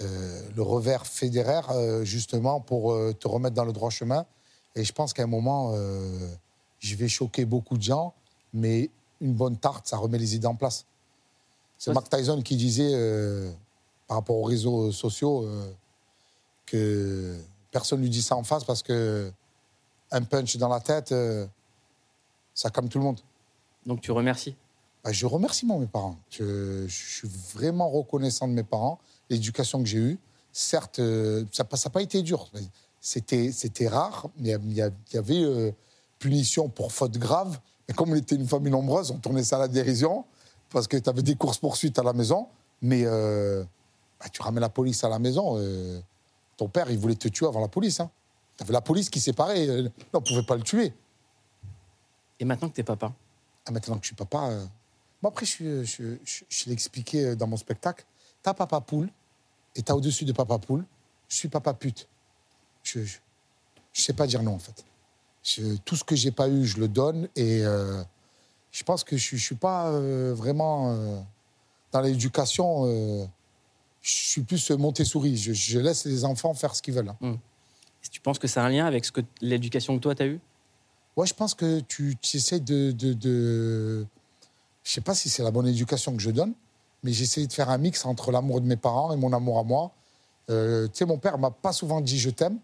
euh, 0.00 0.42
le 0.54 0.62
revers 0.62 1.04
fédéraire, 1.06 1.70
euh, 1.70 2.04
justement, 2.04 2.60
pour 2.60 2.92
euh, 2.92 3.12
te 3.12 3.26
remettre 3.26 3.54
dans 3.56 3.64
le 3.64 3.72
droit 3.72 3.90
chemin. 3.90 4.24
Et 4.74 4.84
je 4.84 4.92
pense 4.92 5.12
qu'à 5.12 5.22
un 5.22 5.26
moment, 5.26 5.72
euh, 5.74 6.28
je 6.78 6.94
vais 6.96 7.08
choquer 7.08 7.44
beaucoup 7.44 7.76
de 7.76 7.82
gens, 7.82 8.14
mais 8.52 8.90
une 9.20 9.34
bonne 9.34 9.56
tarte, 9.56 9.86
ça 9.88 9.96
remet 9.96 10.18
les 10.18 10.34
idées 10.34 10.46
en 10.46 10.54
place. 10.54 10.86
C'est 11.78 11.92
Mark 11.92 12.08
Tyson 12.08 12.42
qui 12.42 12.56
disait, 12.56 12.90
euh, 12.92 13.50
par 14.06 14.18
rapport 14.18 14.36
aux 14.36 14.44
réseaux 14.44 14.92
sociaux, 14.92 15.44
euh, 15.44 15.72
que 16.66 17.36
personne 17.70 18.00
lui 18.00 18.10
dit 18.10 18.22
ça 18.22 18.36
en 18.36 18.44
face 18.44 18.64
parce 18.64 18.82
que 18.82 19.32
un 20.12 20.22
punch 20.22 20.56
dans 20.56 20.68
la 20.68 20.80
tête, 20.80 21.14
ça 22.54 22.70
calme 22.70 22.88
tout 22.88 22.98
le 22.98 23.04
monde. 23.04 23.20
Donc 23.86 24.00
tu 24.00 24.10
remercies. 24.10 24.56
Bah, 25.02 25.12
je 25.12 25.24
remercie 25.24 25.66
moi, 25.66 25.78
mes 25.78 25.86
parents. 25.86 26.18
Je, 26.30 26.86
je 26.86 27.18
suis 27.18 27.28
vraiment 27.54 27.88
reconnaissant 27.88 28.46
de 28.48 28.52
mes 28.52 28.64
parents, 28.64 28.98
l'éducation 29.30 29.78
que 29.80 29.88
j'ai 29.88 29.98
eue. 29.98 30.18
Certes, 30.52 31.00
ça 31.52 31.64
n'a 31.64 31.90
pas 31.90 32.02
été 32.02 32.22
dur. 32.22 32.50
C'était 33.00 33.50
c'était 33.52 33.88
rare. 33.88 34.28
mais 34.38 34.50
Il 34.64 34.74
y 34.76 35.16
avait 35.16 35.42
euh, 35.42 35.72
punition 36.18 36.68
pour 36.68 36.92
faute 36.92 37.16
grave. 37.18 37.58
Mais 37.88 37.94
comme 37.94 38.10
on 38.12 38.16
était 38.16 38.36
une 38.36 38.46
famille 38.46 38.70
nombreuse, 38.70 39.10
on 39.10 39.18
tournait 39.18 39.42
ça 39.44 39.56
à 39.56 39.60
la 39.60 39.68
dérision 39.68 40.24
parce 40.70 40.86
que 40.86 40.96
tu 40.96 41.08
avais 41.08 41.22
des 41.22 41.34
courses-poursuites 41.34 41.98
à 41.98 42.02
la 42.02 42.12
maison. 42.12 42.48
Mais 42.82 43.02
euh, 43.04 43.64
bah, 44.20 44.26
tu 44.32 44.40
ramènes 44.42 44.60
la 44.60 44.68
police 44.68 45.02
à 45.04 45.08
la 45.08 45.18
maison. 45.18 45.56
euh, 45.58 46.00
ton 46.56 46.68
père, 46.68 46.90
il 46.90 46.98
voulait 46.98 47.14
te 47.14 47.28
tuer 47.28 47.46
avant 47.46 47.60
la 47.60 47.68
police. 47.68 48.00
Hein. 48.00 48.10
Tu 48.56 48.64
avais 48.64 48.72
la 48.74 48.82
police 48.82 49.08
qui 49.08 49.18
séparait. 49.20 49.66
on 50.12 50.18
ne 50.18 50.24
pouvait 50.24 50.42
pas 50.42 50.56
le 50.56 50.62
tuer. 50.62 50.92
Et 52.38 52.44
maintenant 52.44 52.68
que 52.68 52.74
t'es 52.74 52.82
papa, 52.82 53.12
Ah, 53.66 53.70
maintenant 53.70 53.96
que 53.96 54.02
je 54.02 54.08
suis 54.08 54.16
papa. 54.16 54.50
Bon, 55.22 55.28
après, 55.30 55.46
je, 55.46 55.84
je, 55.84 56.16
je, 56.24 56.44
je 56.48 56.64
l'ai 56.66 56.72
expliqué 56.72 57.34
dans 57.36 57.46
mon 57.46 57.56
spectacle. 57.56 58.04
T'as 58.42 58.54
papa 58.54 58.80
poule 58.80 59.08
et 59.74 59.82
t'as 59.82 59.94
au-dessus 59.94 60.24
de 60.24 60.32
papa 60.32 60.58
poule. 60.58 60.84
Je 61.28 61.36
suis 61.36 61.48
papa 61.48 61.74
pute. 61.74 62.06
Je, 62.82 63.00
je 63.00 64.00
sais 64.02 64.12
pas 64.12 64.26
dire 64.26 64.42
non, 64.42 64.54
en 64.54 64.58
fait. 64.58 64.84
Je- 65.42 65.76
tout 65.84 65.96
ce 65.96 66.04
que 66.04 66.14
j'ai 66.16 66.30
pas 66.30 66.48
eu, 66.48 66.64
je 66.64 66.78
le 66.78 66.88
donne. 66.88 67.28
Et 67.36 67.64
euh, 67.64 68.02
je 68.72 68.82
pense 68.84 69.04
que 69.04 69.16
je, 69.16 69.36
je 69.36 69.42
suis 69.44 69.54
pas 69.54 69.88
euh, 69.88 70.34
vraiment 70.34 70.92
euh, 70.92 71.20
dans 71.92 72.00
l'éducation. 72.00 72.84
je 74.02 74.10
suis 74.10 74.42
plus 74.42 74.70
Montessori. 74.70 75.36
Je, 75.36 75.52
je 75.52 75.78
laisse 75.78 76.04
les 76.04 76.24
enfants 76.24 76.54
faire 76.54 76.74
ce 76.74 76.82
qu'ils 76.82 76.94
veulent. 76.94 77.08
hein. 77.10 77.16
Tu 78.10 78.20
penses 78.20 78.38
que 78.38 78.48
c'est 78.48 78.60
un 78.60 78.68
lien 78.70 78.86
avec 78.86 79.04
ce 79.04 79.12
que 79.12 79.20
l'éducation 79.42 79.94
que 79.96 80.00
toi, 80.02 80.14
tu 80.14 80.22
as 80.22 80.26
eue 80.26 80.40
Ouais, 81.16 81.26
je 81.26 81.34
pense 81.34 81.54
que 81.54 81.80
tu, 81.80 82.16
tu 82.22 82.36
essaies 82.38 82.60
de, 82.60 82.92
de, 82.92 83.12
de- 83.12 84.06
Je 84.84 84.90
sais 84.92 85.00
pas 85.02 85.14
si 85.14 85.28
c'est 85.28 85.42
la 85.42 85.50
bonne 85.50 85.66
éducation 85.66 86.16
que 86.16 86.22
je 86.22 86.30
donne, 86.30 86.54
mais 87.02 87.12
j'essaie 87.12 87.46
de 87.46 87.52
faire 87.52 87.68
un 87.68 87.76
mix 87.78 88.04
entre 88.06 88.30
l'amour 88.32 88.60
de 88.62 88.66
mes 88.66 88.76
parents 88.76 89.12
et 89.12 89.16
mon 89.16 89.32
amour 89.34 89.58
à 89.58 89.64
moi. 89.64 89.90
Euh, 90.48 90.86
tu 90.88 90.98
sais, 90.98 91.04
mon 91.04 91.18
père 91.18 91.36
m'a 91.38 91.50
pas 91.50 91.72
souvent 91.72 92.00
dit 92.00 92.18
je 92.18 92.30
t'aime, 92.30 92.58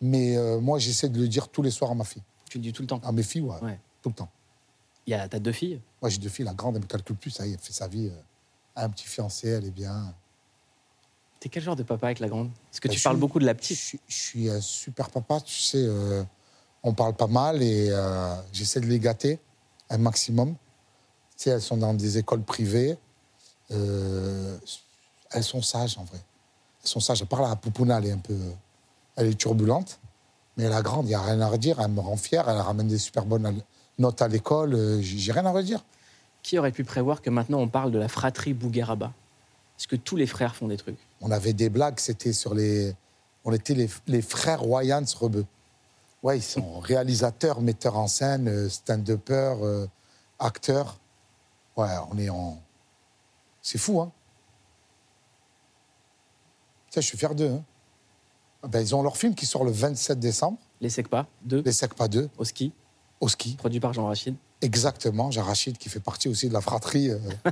mais 0.00 0.36
euh, 0.36 0.60
moi, 0.60 0.78
j'essaie 0.78 1.08
de 1.08 1.18
le 1.18 1.28
dire 1.28 1.48
tous 1.48 1.62
les 1.62 1.70
soirs 1.70 1.90
à 1.90 1.94
ma 1.94 2.04
fille. 2.04 2.22
Tu 2.50 2.58
le 2.58 2.62
dis 2.62 2.72
tout 2.72 2.82
le 2.82 2.88
temps. 2.88 3.00
À 3.04 3.12
mes 3.12 3.22
filles, 3.22 3.42
ouais, 3.42 3.60
Ouais. 3.62 3.80
tout 4.02 4.08
le 4.10 4.14
temps. 4.14 4.30
Il 5.06 5.10
y 5.10 5.14
a, 5.14 5.28
t'as 5.28 5.38
deux 5.38 5.52
filles? 5.52 5.80
Moi, 6.02 6.08
j'ai 6.10 6.18
deux 6.18 6.28
filles. 6.28 6.44
La 6.44 6.54
grande, 6.54 6.76
elle 6.76 6.82
me 6.82 6.86
calcule 6.86 7.16
plus. 7.16 7.30
Ça 7.30 7.46
y 7.46 7.50
est, 7.50 7.54
elle 7.54 7.60
fait 7.60 7.72
sa 7.72 7.88
vie. 7.88 8.08
euh, 8.08 8.20
elle 8.76 8.82
a 8.82 8.86
un 8.86 8.90
petit 8.90 9.06
fiancé, 9.06 9.48
elle 9.48 9.64
est 9.64 9.70
bien. 9.70 10.14
T'es 11.40 11.48
quel 11.48 11.62
genre 11.62 11.76
de 11.76 11.82
papa 11.82 12.06
avec 12.06 12.18
la 12.20 12.28
grande? 12.28 12.50
Parce 12.70 12.80
que 12.80 12.88
Bah, 12.88 12.94
tu 12.94 13.00
parles 13.00 13.16
suis- 13.16 13.20
beaucoup 13.20 13.38
de 13.38 13.44
la 13.46 13.54
petite. 13.54 13.78
je 14.08 14.14
suis 14.14 14.50
un 14.50 14.60
super 14.60 15.10
papa, 15.10 15.40
tu 15.40 15.54
sais. 15.54 15.78
euh, 15.82 16.22
on 16.82 16.92
parle 16.94 17.14
pas 17.14 17.26
mal 17.26 17.62
et 17.62 17.88
euh, 17.90 18.34
j'essaie 18.52 18.80
de 18.80 18.86
les 18.86 18.98
gâter 18.98 19.38
un 19.90 19.98
maximum. 19.98 20.54
Tu 21.36 21.44
sais, 21.44 21.50
elles 21.50 21.62
sont 21.62 21.76
dans 21.76 21.94
des 21.94 22.18
écoles 22.18 22.42
privées. 22.42 22.96
euh, 23.72 24.58
elles 25.30 25.42
sont 25.44 25.60
sages, 25.62 25.98
en 25.98 26.04
vrai. 26.04 26.18
Elles 26.82 26.88
sont 26.88 27.00
sages. 27.00 27.22
À 27.22 27.26
part 27.26 27.42
la 27.42 27.56
Poupouna, 27.56 27.98
elle 27.98 28.06
est 28.06 28.12
un 28.12 28.18
peu... 28.18 28.38
Elle 29.16 29.28
est 29.28 29.38
turbulente. 29.38 29.98
Mais 30.56 30.68
la 30.68 30.82
grande, 30.82 31.06
il 31.06 31.08
n'y 31.08 31.14
a 31.14 31.20
rien 31.22 31.40
à 31.40 31.48
redire. 31.48 31.80
Elle 31.80 31.90
me 31.90 32.00
rend 32.00 32.16
fière. 32.16 32.48
Elle 32.48 32.56
ramène 32.58 32.88
des 32.88 32.98
super 32.98 33.26
bonnes 33.26 33.62
notes 33.98 34.22
à 34.22 34.28
l'école. 34.28 34.74
euh, 34.74 35.00
J'ai 35.02 35.32
rien 35.32 35.44
à 35.46 35.50
redire. 35.52 35.84
Qui 36.42 36.58
aurait 36.58 36.72
pu 36.72 36.84
prévoir 36.84 37.22
que 37.22 37.28
maintenant 37.30 37.58
on 37.58 37.68
parle 37.68 37.90
de 37.90 37.98
la 37.98 38.08
fratrie 38.08 38.54
Bougueraba? 38.54 39.12
Parce 39.76 39.86
que 39.86 39.96
tous 39.96 40.16
les 40.16 40.26
frères 40.26 40.54
font 40.56 40.68
des 40.68 40.76
trucs? 40.76 40.96
On 41.20 41.30
avait 41.30 41.52
des 41.52 41.68
blagues, 41.68 41.98
c'était 41.98 42.32
sur 42.32 42.54
les. 42.54 42.94
On 43.44 43.52
était 43.52 43.74
les, 43.74 43.90
les 44.06 44.22
frères 44.22 44.60
Royans 44.60 45.02
Rebeu. 45.18 45.44
Ouais, 46.22 46.38
ils 46.38 46.42
sont 46.42 46.80
réalisateurs, 46.80 47.60
metteurs 47.60 47.96
en 47.98 48.06
scène, 48.08 48.48
euh, 48.48 48.68
stand-uppers, 48.68 49.62
euh, 49.64 49.86
acteurs. 50.38 50.98
Ouais, 51.76 51.90
on 52.10 52.18
est 52.18 52.30
en. 52.30 52.58
C'est 53.60 53.78
fou, 53.78 54.00
hein. 54.00 54.10
Tiens, 56.90 57.02
je 57.02 57.06
suis 57.06 57.18
fier 57.18 57.34
d'eux. 57.34 57.50
hein. 57.50 57.62
Ben, 58.68 58.80
ils 58.80 58.94
ont 58.94 59.02
leur 59.02 59.16
film 59.16 59.34
qui 59.34 59.46
sort 59.46 59.64
le 59.64 59.70
27 59.70 60.18
décembre, 60.18 60.58
Les 60.80 60.90
Secpa, 60.90 61.26
deux, 61.44 61.62
Les 61.64 61.72
Secpa 61.72 62.08
2, 62.08 62.28
au 62.38 62.44
ski, 62.44 62.72
au 63.20 63.28
ski. 63.28 63.54
produit 63.56 63.80
par 63.80 63.92
Jean 63.92 64.06
Rachid. 64.06 64.34
Exactement, 64.62 65.30
Jean 65.30 65.42
Rachid 65.44 65.76
qui 65.78 65.88
fait 65.88 66.00
partie 66.00 66.28
aussi 66.28 66.48
de 66.48 66.52
la 66.52 66.60
fratrie. 66.60 67.10
euh, 67.10 67.18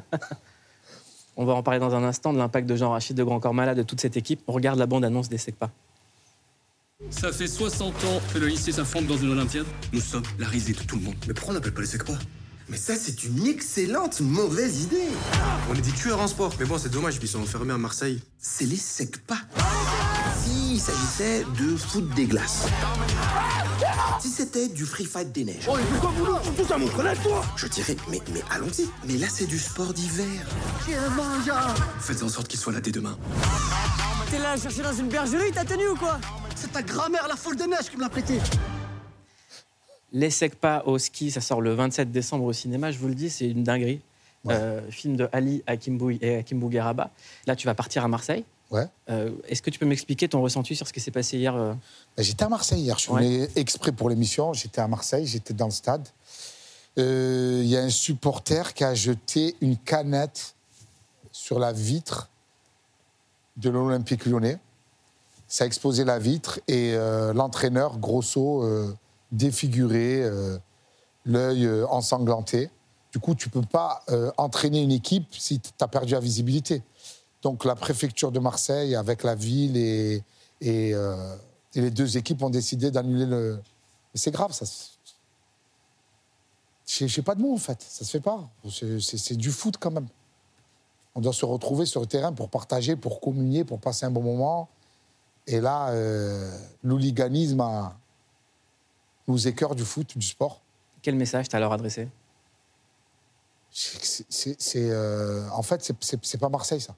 On 1.36 1.44
va 1.44 1.54
en 1.54 1.62
parler 1.62 1.80
dans 1.80 1.94
un 1.94 2.04
instant 2.04 2.32
de 2.32 2.38
l'impact 2.38 2.68
de 2.68 2.76
Jean 2.76 2.90
Rachid, 2.90 3.16
de 3.16 3.24
Grand 3.24 3.40
Corps 3.40 3.54
Malade, 3.54 3.76
de 3.76 3.82
toute 3.82 4.00
cette 4.00 4.16
équipe. 4.16 4.40
On 4.46 4.52
regarde 4.52 4.78
la 4.78 4.86
bande-annonce 4.86 5.28
des 5.28 5.38
Secpa. 5.38 5.70
Ça 7.10 7.32
fait 7.32 7.48
60 7.48 7.92
ans 8.04 8.20
que 8.32 8.38
le 8.38 8.46
lycée 8.46 8.72
s'affronte 8.72 9.06
dans 9.06 9.16
une 9.16 9.30
Olympiade. 9.30 9.66
Nous 9.92 10.00
sommes 10.00 10.22
la 10.38 10.46
risée 10.46 10.72
de 10.72 10.78
tout 10.82 10.96
le 10.96 11.02
monde. 11.02 11.16
Mais 11.26 11.34
pourquoi 11.34 11.52
on 11.52 11.54
n'appelle 11.56 11.74
pas 11.74 11.80
les 11.80 11.86
SECPA 11.88 12.14
Mais 12.68 12.76
ça, 12.76 12.94
c'est 12.96 13.24
une 13.24 13.46
excellente 13.46 14.20
mauvaise 14.20 14.84
idée 14.84 15.08
On 15.70 15.74
est 15.74 15.80
des 15.82 15.90
tueurs 15.90 16.20
en 16.20 16.28
sport. 16.28 16.54
Mais 16.60 16.64
bon, 16.66 16.78
c'est 16.78 16.88
dommage, 16.88 17.18
ils 17.20 17.28
sont 17.28 17.40
enfermés 17.42 17.74
à 17.74 17.78
Marseille. 17.78 18.22
C'est 18.38 18.64
les 18.64 18.76
SECPA. 18.76 19.34
S'il 20.44 20.78
s'agissait 20.78 21.44
de 21.58 21.74
foot 21.74 22.06
des 22.14 22.26
glaces. 22.26 22.66
Si 24.20 24.28
c'était 24.28 24.68
du 24.68 24.84
free 24.84 25.06
fight 25.06 25.32
des 25.32 25.44
neiges. 25.44 25.66
Oh, 25.68 25.76
pourquoi 25.92 26.10
vous 26.10 26.52
tout 26.52 26.66
ça, 26.66 26.76
mon 26.76 26.86
toi 26.88 27.42
Je 27.56 27.66
dirais, 27.66 27.96
mais, 28.10 28.20
mais 28.32 28.42
allons-y. 28.50 28.86
Mais 29.06 29.16
là, 29.16 29.26
c'est 29.30 29.46
du 29.46 29.58
sport 29.58 29.94
d'hiver. 29.94 30.26
Faites 31.98 32.22
en 32.22 32.28
sorte 32.28 32.48
qu'il 32.48 32.60
soit 32.60 32.74
là 32.74 32.80
dès 32.82 32.90
demain. 32.90 33.16
T'es 34.30 34.38
là 34.38 34.52
à 34.52 34.56
chercher 34.58 34.82
dans 34.82 34.92
une 34.92 35.08
bergerie, 35.08 35.50
t'as 35.52 35.64
tenu 35.64 35.88
ou 35.88 35.96
quoi? 35.96 36.18
C'est 36.54 36.72
ta 36.72 36.82
grand-mère, 36.82 37.26
la 37.26 37.36
folle 37.36 37.56
de 37.56 37.64
neige, 37.64 37.88
qui 37.90 37.96
me 37.96 38.02
l'a 38.02 38.10
prêté. 38.10 38.38
Les 40.12 40.30
Secpa 40.30 40.82
au 40.84 40.98
ski, 40.98 41.30
ça 41.30 41.40
sort 41.40 41.62
le 41.62 41.72
27 41.72 42.12
décembre 42.12 42.44
au 42.44 42.52
cinéma. 42.52 42.90
Je 42.90 42.98
vous 42.98 43.08
le 43.08 43.14
dis, 43.14 43.30
c'est 43.30 43.48
une 43.48 43.64
dinguerie. 43.64 44.02
Euh, 44.50 44.82
film 44.90 45.16
de 45.16 45.26
Ali 45.32 45.62
Hakim 45.66 45.98
et 46.20 46.36
Hakim 46.36 46.58
Bougueraba. 46.60 47.10
Là, 47.46 47.56
tu 47.56 47.66
vas 47.66 47.74
partir 47.74 48.04
à 48.04 48.08
Marseille. 48.08 48.44
Ouais. 48.74 48.88
Euh, 49.08 49.30
Est-ce 49.46 49.62
que 49.62 49.70
tu 49.70 49.78
peux 49.78 49.86
m'expliquer 49.86 50.28
ton 50.28 50.42
ressenti 50.42 50.74
sur 50.74 50.88
ce 50.88 50.92
qui 50.92 51.00
s'est 51.00 51.12
passé 51.12 51.38
hier 51.38 51.54
euh 51.54 51.74
Ben, 52.16 52.22
J'étais 52.24 52.42
à 52.42 52.48
Marseille 52.48 52.80
hier. 52.80 52.98
Je 52.98 53.02
suis 53.02 53.12
venu 53.12 53.48
exprès 53.54 53.92
pour 53.92 54.10
l'émission. 54.10 54.52
J'étais 54.52 54.80
à 54.80 54.88
Marseille, 54.88 55.26
j'étais 55.26 55.54
dans 55.54 55.66
le 55.66 55.70
stade. 55.70 56.08
Euh, 56.98 57.60
Il 57.62 57.68
y 57.68 57.76
a 57.76 57.82
un 57.82 57.90
supporter 57.90 58.74
qui 58.74 58.82
a 58.82 58.92
jeté 58.94 59.54
une 59.60 59.76
canette 59.76 60.56
sur 61.30 61.60
la 61.60 61.72
vitre 61.72 62.28
de 63.56 63.70
l'Olympique 63.70 64.26
lyonnais. 64.26 64.58
Ça 65.46 65.62
a 65.62 65.66
explosé 65.68 66.04
la 66.04 66.18
vitre 66.18 66.58
et 66.66 66.94
euh, 66.94 67.32
l'entraîneur, 67.32 67.98
Grosso, 67.98 68.64
euh, 68.64 68.92
défiguré, 69.30 70.20
euh, 70.20 70.58
l'œil 71.24 71.68
ensanglanté. 71.88 72.70
Du 73.12 73.20
coup, 73.20 73.36
tu 73.36 73.48
peux 73.48 73.62
pas 73.62 74.04
entraîner 74.36 74.82
une 74.82 74.90
équipe 74.90 75.32
si 75.38 75.60
tu 75.60 75.70
as 75.80 75.86
perdu 75.86 76.14
la 76.14 76.20
visibilité. 76.20 76.82
Donc 77.44 77.66
la 77.66 77.74
préfecture 77.76 78.32
de 78.32 78.38
Marseille, 78.40 78.96
avec 78.96 79.22
la 79.22 79.34
ville 79.34 79.76
et, 79.76 80.22
et, 80.62 80.94
euh, 80.94 81.36
et 81.74 81.82
les 81.82 81.90
deux 81.90 82.16
équipes 82.16 82.42
ont 82.42 82.48
décidé 82.50 82.90
d'annuler 82.90 83.26
le. 83.26 83.60
Mais 84.14 84.18
c'est 84.18 84.30
grave, 84.30 84.52
ça. 84.52 84.64
Je 86.86 87.06
sais 87.06 87.22
pas 87.22 87.34
de 87.34 87.42
mots 87.42 87.52
en 87.54 87.58
fait, 87.58 87.80
ça 87.82 88.04
se 88.04 88.10
fait 88.10 88.20
pas. 88.20 88.48
C'est- 88.68 89.36
du 89.36 89.50
foot 89.52 89.76
quand 89.78 89.90
même. 89.90 90.08
On 91.14 91.20
doit 91.20 91.32
se 91.34 91.44
retrouver 91.44 91.84
sur 91.86 92.00
le 92.00 92.06
terrain 92.06 92.32
pour 92.32 92.48
partager, 92.48 92.96
pour 92.96 93.20
communier, 93.20 93.62
pour 93.64 93.78
passer 93.78 94.06
un 94.06 94.10
bon 94.10 94.22
moment. 94.22 94.68
Et 95.46 95.60
là, 95.60 95.90
euh, 95.90 96.50
l'hooliganisme 96.82 97.60
a- 97.60 97.96
nous 99.28 99.46
écœure 99.48 99.74
du 99.74 99.84
foot, 99.84 100.16
du 100.16 100.26
sport. 100.26 100.60
Quel 101.02 101.14
message 101.16 101.48
t'as 101.50 101.58
leur 101.60 101.72
adressé 101.72 102.08
C'est- 103.70 104.90
euh, 104.90 105.46
en 105.50 105.62
fait, 105.62 105.82
c'est 106.00 106.24
c'est 106.24 106.38
pas 106.38 106.48
Marseille, 106.48 106.80
ça. 106.80 106.94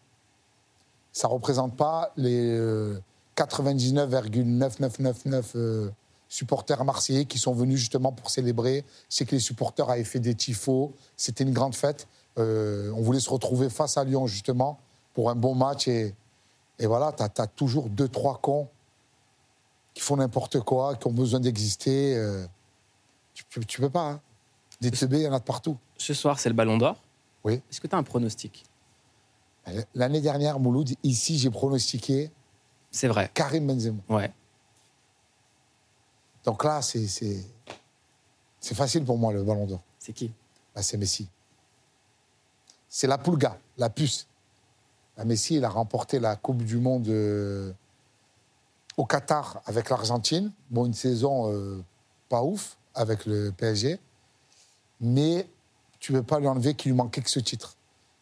Ça 1.16 1.28
représente 1.28 1.74
pas 1.74 2.12
les 2.18 2.50
euh, 2.50 3.00
99,9999 3.38 5.44
euh, 5.56 5.90
supporters 6.28 6.84
marseillais 6.84 7.24
qui 7.24 7.38
sont 7.38 7.54
venus 7.54 7.78
justement 7.78 8.12
pour 8.12 8.28
célébrer. 8.28 8.84
C'est 9.08 9.24
que 9.24 9.30
les 9.30 9.40
supporters 9.40 9.88
avaient 9.88 10.04
fait 10.04 10.20
des 10.20 10.34
tifos. 10.34 10.92
C'était 11.16 11.44
une 11.44 11.54
grande 11.54 11.74
fête. 11.74 12.06
Euh, 12.36 12.92
on 12.94 13.00
voulait 13.00 13.20
se 13.20 13.30
retrouver 13.30 13.70
face 13.70 13.96
à 13.96 14.04
Lyon, 14.04 14.26
justement, 14.26 14.78
pour 15.14 15.30
un 15.30 15.34
bon 15.34 15.54
match. 15.54 15.88
Et, 15.88 16.14
et 16.78 16.86
voilà, 16.86 17.12
tu 17.12 17.22
as, 17.22 17.46
toujours 17.46 17.88
deux, 17.88 18.08
trois 18.08 18.38
cons 18.42 18.68
qui 19.94 20.02
font 20.02 20.16
n'importe 20.16 20.60
quoi, 20.60 20.96
qui 20.96 21.06
ont 21.06 21.12
besoin 21.12 21.40
d'exister. 21.40 22.14
euh, 22.14 22.44
tu, 23.32 23.64
tu, 23.64 23.80
peux 23.80 23.88
pas. 23.88 24.10
hein. 24.10 24.20
Des 24.82 24.90
teubés, 24.90 25.20
il 25.20 25.22
y 25.22 25.28
en 25.28 25.32
a 25.32 25.38
de 25.38 25.44
partout. 25.44 25.78
Ce 25.96 26.12
soir, 26.12 26.38
c'est 26.38 26.50
le 26.50 26.54
Ballon 26.54 26.76
d'Or. 26.76 27.00
Oui. 27.42 27.62
Est-ce 27.70 27.80
que 27.80 27.86
tu 27.86 27.94
as 27.94 27.98
un 27.98 28.02
pronostic? 28.02 28.66
L'année 29.94 30.20
dernière, 30.20 30.60
Mouloud, 30.60 30.90
ici, 31.02 31.38
j'ai 31.38 31.50
pronostiqué 31.50 32.30
C'est 32.90 33.08
vrai. 33.08 33.30
Karim 33.34 33.66
Benzema. 33.66 33.98
Ouais. 34.08 34.32
Donc 36.44 36.62
là, 36.62 36.80
c'est 36.82 37.06
c'est 37.08 37.44
c'est 38.60 38.74
facile 38.74 39.04
pour 39.04 39.18
moi, 39.18 39.32
le 39.32 39.42
ballon 39.42 39.66
d'or. 39.66 39.80
C'est 39.98 40.12
qui? 40.12 40.32
Bah, 40.74 40.82
c'est 40.82 40.96
Messi. 40.96 41.28
C'est 42.88 43.06
la 43.06 43.18
Pulga, 43.18 43.58
la 43.78 43.90
puce. 43.90 44.26
La 45.16 45.24
Messi, 45.24 45.56
il 45.56 45.64
a 45.64 45.68
remporté 45.68 46.18
la 46.18 46.36
Coupe 46.36 46.62
du 46.62 46.78
Monde 46.78 47.08
euh, 47.08 47.72
au 48.96 49.04
Qatar 49.04 49.62
avec 49.66 49.88
l'Argentine. 49.88 50.52
Bon, 50.70 50.84
une 50.84 50.94
saison 50.94 51.52
euh, 51.52 51.82
pas 52.28 52.42
ouf 52.42 52.76
avec 52.94 53.26
le 53.26 53.52
PSG. 53.52 53.98
Mais 55.00 55.48
tu 55.98 56.12
ne 56.12 56.18
peux 56.18 56.26
pas 56.26 56.40
lui 56.40 56.48
enlever 56.48 56.74
qu'il 56.74 56.92
lui 56.92 56.96
manquait 56.96 57.22
que 57.22 57.30
ce 57.30 57.40
titre. 57.40 57.75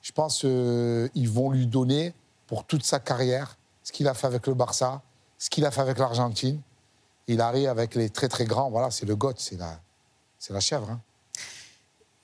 Je 0.05 0.13
pense 0.13 0.41
qu'ils 0.41 1.31
vont 1.31 1.51
lui 1.51 1.67
donner 1.67 2.13
pour 2.47 2.65
toute 2.65 2.85
sa 2.85 3.01
carrière 3.01 3.57
ce 3.83 3.91
qu'il 3.91 4.07
a 4.07 4.13
fait 4.13 4.27
avec 4.27 4.47
le 4.47 4.53
Barça, 4.53 5.01
ce 5.39 5.49
qu'il 5.49 5.65
a 5.65 5.71
fait 5.71 5.81
avec 5.81 5.97
l'Argentine. 5.97 6.61
Il 7.27 7.41
arrive 7.41 7.69
avec 7.71 7.95
les 7.95 8.11
très 8.11 8.29
très 8.29 8.45
grands. 8.45 8.69
Voilà, 8.71 8.91
c'est 8.91 9.07
le 9.07 9.17
GOAT, 9.17 9.33
c'est 9.39 9.57
la, 9.59 9.81
c'est 10.39 10.53
la 10.53 10.61
chèvre. 10.61 10.91
hein. 10.91 11.01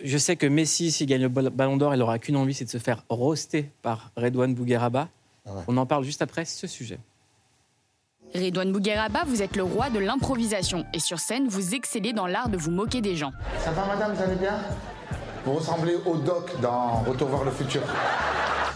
Je 0.03 0.19
sais 0.19 0.37
que 0.37 0.47
Messi, 0.47 0.93
s'il 0.93 1.07
gagne 1.07 1.23
le 1.23 1.29
ball- 1.31 1.49
Ballon 1.49 1.79
d'Or, 1.79 1.95
il 1.95 1.99
n'aura 1.99 2.19
qu'une 2.19 2.37
envie, 2.37 2.53
c'est 2.53 2.67
de 2.67 2.71
se 2.71 2.77
faire 2.79 3.03
roaster 3.09 3.71
par 3.81 4.11
Redouane 4.15 4.55
Bougueraba. 4.55 5.09
Ah 5.47 5.53
ouais. 5.55 5.63
On 5.67 5.77
en 5.79 5.87
parle 5.87 6.05
juste 6.05 6.21
après 6.21 6.45
ce 6.45 6.67
sujet. 6.67 6.99
Redouane 8.35 8.73
Bougueraba, 8.73 9.25
vous 9.25 9.41
êtes 9.41 9.57
le 9.57 9.63
roi 9.63 9.89
de 9.89 9.99
l'improvisation 9.99 10.85
et 10.93 11.01
sur 11.01 11.19
scène, 11.19 11.49
vous 11.49 11.75
excellez 11.75 12.13
dans 12.13 12.27
l'art 12.27 12.51
de 12.51 12.59
vous 12.59 12.71
moquer 12.71 13.01
des 13.01 13.17
gens. 13.17 13.33
Ça 13.65 13.71
va, 13.73 13.87
madame, 13.87 14.15
vous 14.15 14.23
allez 14.23 14.37
bien? 14.37 14.59
Vous 15.45 15.55
ressemblez 15.55 15.97
au 16.05 16.17
doc 16.17 16.51
dans 16.61 16.97
Retour 17.03 17.29
vers 17.31 17.45
le 17.45 17.51
futur. 17.51 17.83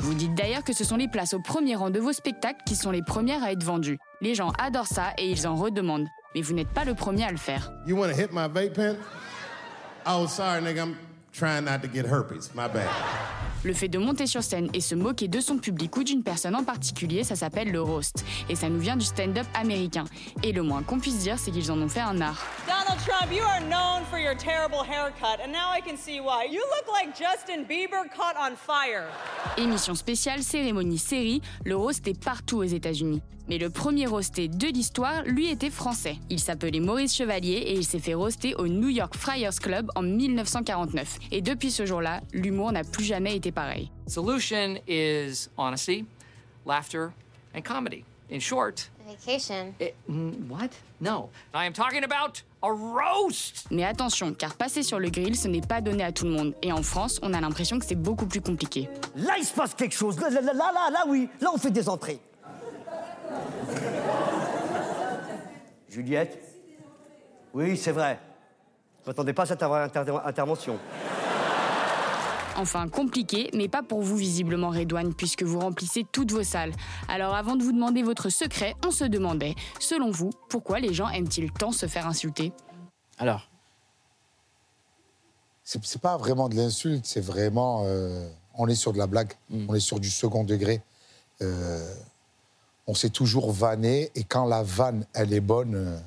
Vous 0.01 0.15
dites 0.15 0.35
d'ailleurs 0.35 0.65
que 0.65 0.73
ce 0.73 0.83
sont 0.85 0.97
les 0.97 1.09
places 1.09 1.35
au 1.35 1.41
premier 1.41 1.77
rang 1.77 1.91
de 1.91 2.01
vos 2.01 2.13
spectacles 2.13 2.61
qui 2.67 2.75
sont 2.75 2.91
les 2.91 3.03
premières 3.03 3.43
à 3.43 3.53
être 3.53 3.63
vendues. 3.63 3.99
Les 4.21 4.35
gens 4.35 4.51
adorent 4.59 4.87
ça 4.87 5.13
et 5.19 5.31
ils 5.31 5.47
en 5.47 5.57
redemandent. 5.57 6.09
Mais 6.35 6.41
vous 6.41 6.55
n'êtes 6.55 6.69
pas 6.71 6.85
le 6.85 6.95
premier 6.95 7.25
à 7.25 7.31
le 7.31 7.37
faire. 7.37 7.71
You 7.87 7.97
want 7.97 8.09
to 8.09 8.15
hit 8.15 8.33
my 8.33 8.49
vape 8.49 8.75
pen? 8.75 8.97
Oh, 10.07 10.27
sorry, 10.27 10.63
nigga. 10.63 10.83
I'm 10.83 10.97
trying 11.33 11.65
not 11.65 11.81
to 11.83 11.89
get 11.89 12.07
herpes. 12.07 12.51
My 12.55 12.67
bad. 12.69 12.89
Le 13.65 13.73
fait 13.73 13.89
de 13.89 13.99
monter 13.99 14.27
sur 14.27 14.43
scène 14.43 14.69
et 14.75 14.81
se 14.81 14.95
moquer 14.95 15.27
de 15.27 15.41
son 15.41 15.57
public 15.57 15.97
ou 15.97 16.05
d'une 16.05 16.23
personne 16.23 16.55
en 16.55 16.65
particulier, 16.65 17.25
ça 17.25 17.35
s'appelle 17.35 17.73
le 17.73 17.81
roast. 17.81 18.23
Et 18.51 18.57
ça 18.57 18.69
nous 18.69 18.79
vient 18.79 18.97
du 18.97 19.07
stand-up 19.07 19.47
américain. 19.55 20.05
Et 20.43 20.53
le 20.53 20.63
moins 20.63 20.83
qu'on 20.83 21.01
puisse 21.01 21.21
dire, 21.21 21.39
c'est 21.39 21.51
qu'ils 21.51 21.73
en 21.73 21.81
ont 21.81 21.89
fait 21.89 22.01
un 22.01 22.21
art. 22.21 22.45
Donald 22.67 23.01
Trump, 23.07 23.33
you 23.33 23.43
are 23.43 23.63
known 23.63 24.05
for 24.11 24.19
your 24.19 24.37
terrible 24.37 24.85
haircut, 24.85 25.41
and 25.43 25.51
now 25.51 25.73
I 25.75 25.81
can 25.81 25.97
see 25.97 26.21
why. 26.21 26.45
You 26.51 26.61
look 26.61 26.93
like 26.93 27.17
Justin 27.17 27.65
Bieber 27.67 28.05
caught 28.15 28.37
on 28.39 28.55
fire. 28.55 29.09
Émission 29.57 29.95
spéciale, 29.95 30.43
cérémonie, 30.43 30.99
série, 30.99 31.41
le 31.65 31.75
roast 31.75 32.07
est 32.07 32.23
partout 32.23 32.59
aux 32.59 32.65
États-Unis. 32.65 33.23
Mais 33.49 33.59
le 33.59 33.69
premier 33.69 34.07
roasté 34.07 34.49
de 34.49 34.67
l'histoire, 34.69 35.23
lui, 35.25 35.51
était 35.51 35.71
français. 35.71 36.17
Il 36.31 36.41
s'appelait 36.41 36.81
Maurice 36.81 37.15
Chevalier 37.15 37.53
et 37.67 37.75
il 37.75 37.85
s'est 37.85 37.99
fait 37.99 38.15
roaster 38.15 38.55
au 38.55 38.67
New 38.69 38.89
York 38.89 39.15
Friars 39.17 39.55
Club 39.61 39.91
en 39.95 40.03
1949. 40.03 41.19
Et 41.31 41.43
depuis 41.43 41.71
ce 41.71 41.85
jour-là, 41.85 42.21
l'humour 42.33 42.73
n'a 42.73 42.85
plus 42.85 43.05
jamais 43.05 43.37
été 43.37 43.53
pareil. 43.53 43.91
Solution 44.07 44.77
is 44.89 45.49
honesty, 45.59 46.07
laughter, 46.67 47.09
and 47.55 47.61
comedy. 47.63 48.05
In 48.33 48.41
short, 48.41 48.91
Vacation. 49.07 49.75
it, 49.79 49.95
mm, 50.09 50.49
what? 50.49 50.71
No, 50.99 51.29
I 51.53 51.67
am 51.67 51.75
talking 51.75 52.03
about 52.05 52.43
a 52.63 52.69
roast. 52.73 53.67
Mais 53.71 53.85
attention, 53.85 54.33
car 54.33 54.55
passer 54.55 54.83
sur 54.83 54.99
le 54.99 55.11
grill, 55.11 55.37
ce 55.37 55.47
n'est 55.47 55.61
pas 55.61 55.83
donné 55.83 56.03
à 56.03 56.11
tout 56.11 56.25
le 56.25 56.31
monde. 56.31 56.55
Et 56.63 56.73
en 56.73 56.83
France, 56.83 57.21
on 57.23 57.35
a 57.35 57.41
l'impression 57.43 57.79
que 57.79 57.85
c'est 57.85 57.95
beaucoup 57.95 58.25
plus 58.27 58.41
compliqué. 58.41 58.89
Là, 59.15 59.35
il 59.39 59.45
se 59.45 59.53
passe 59.53 59.75
quelque 59.75 59.95
chose. 59.95 60.19
Là, 60.19 60.31
là, 60.31 60.41
là, 60.41 60.53
là, 60.55 60.91
là, 60.91 61.05
oui. 61.07 61.29
Là, 61.43 61.51
on 61.55 61.59
fait 61.59 61.71
des 61.71 61.87
entrées. 61.87 62.19
Juliette 65.89 66.39
Oui, 67.53 67.77
c'est 67.77 67.93
vrai. 67.93 68.19
Je 69.05 69.11
m'attendais 69.11 69.33
pas 69.33 69.43
à 69.43 69.47
cette 69.47 69.63
inter- 69.63 70.19
intervention. 70.25 70.79
Enfin, 72.57 72.89
compliqué, 72.89 73.51
mais 73.53 73.69
pas 73.69 73.83
pour 73.83 74.01
vous 74.01 74.17
visiblement, 74.17 74.71
Redouane, 74.71 75.13
puisque 75.13 75.43
vous 75.43 75.59
remplissez 75.59 76.05
toutes 76.11 76.31
vos 76.31 76.45
salles. 76.45 76.73
Alors 77.09 77.35
avant 77.35 77.57
de 77.57 77.65
vous 77.65 77.73
demander 77.73 78.03
votre 78.03 78.29
secret, 78.29 78.75
on 78.87 78.91
se 78.93 79.05
demandait, 79.05 79.55
selon 79.81 80.11
vous, 80.13 80.31
pourquoi 80.49 80.79
les 80.79 80.95
gens 80.95 81.09
aiment-ils 81.09 81.51
tant 81.53 81.73
se 81.73 81.87
faire 81.87 82.07
insulter? 82.07 82.53
Alors, 83.19 83.49
C'est 85.65 86.01
pas 86.01 86.17
vraiment 86.17 86.49
de 86.49 86.55
l'insulte, 86.57 87.07
c'est 87.07 87.21
vraiment. 87.25 87.83
euh, 87.87 88.29
on 88.57 88.69
est 88.69 88.75
sur 88.77 88.93
de 88.93 88.99
la 88.99 89.07
blague, 89.09 89.33
on 89.51 89.75
est 89.75 89.81
sur 89.81 89.99
du 89.99 90.11
second 90.11 90.45
degré. 90.45 90.81
Euh, 91.43 91.93
on 92.87 92.95
s'est 92.95 93.11
toujours 93.11 93.51
vanné, 93.53 94.11
et 94.15 94.25
quand 94.25 94.45
la 94.47 94.63
vanne, 94.63 95.07
elle 95.15 95.33
est 95.33 95.41
bonne, 95.41 95.75
euh, 95.75 95.99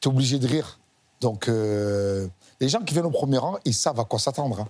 t'es 0.00 0.08
obligé 0.08 0.38
de 0.38 0.46
rire. 0.46 0.78
Donc, 1.20 1.48
euh, 1.48 2.28
les 2.60 2.68
gens 2.68 2.80
qui 2.80 2.92
viennent 2.94 3.06
au 3.06 3.10
premier 3.10 3.38
rang, 3.38 3.58
ils 3.64 3.74
savent 3.74 3.98
à 3.98 4.04
quoi 4.04 4.18
s'attendre. 4.18 4.60
hein. 4.60 4.68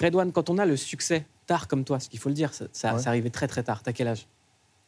Redouane, 0.00 0.32
quand 0.32 0.50
on 0.50 0.58
a 0.58 0.66
le 0.66 0.76
succès 0.76 1.24
tard 1.46 1.68
comme 1.68 1.84
toi, 1.84 2.00
ce 2.00 2.08
qu'il 2.08 2.18
faut 2.18 2.28
le 2.28 2.34
dire, 2.34 2.52
ça, 2.52 2.66
ça, 2.72 2.94
Ouais. 2.94 3.00
ça 3.02 3.10
arrivait 3.10 3.30
très 3.30 3.46
très 3.48 3.62
tard. 3.62 3.82
T'as 3.82 3.92
quel 3.92 4.08
âge? 4.08 4.26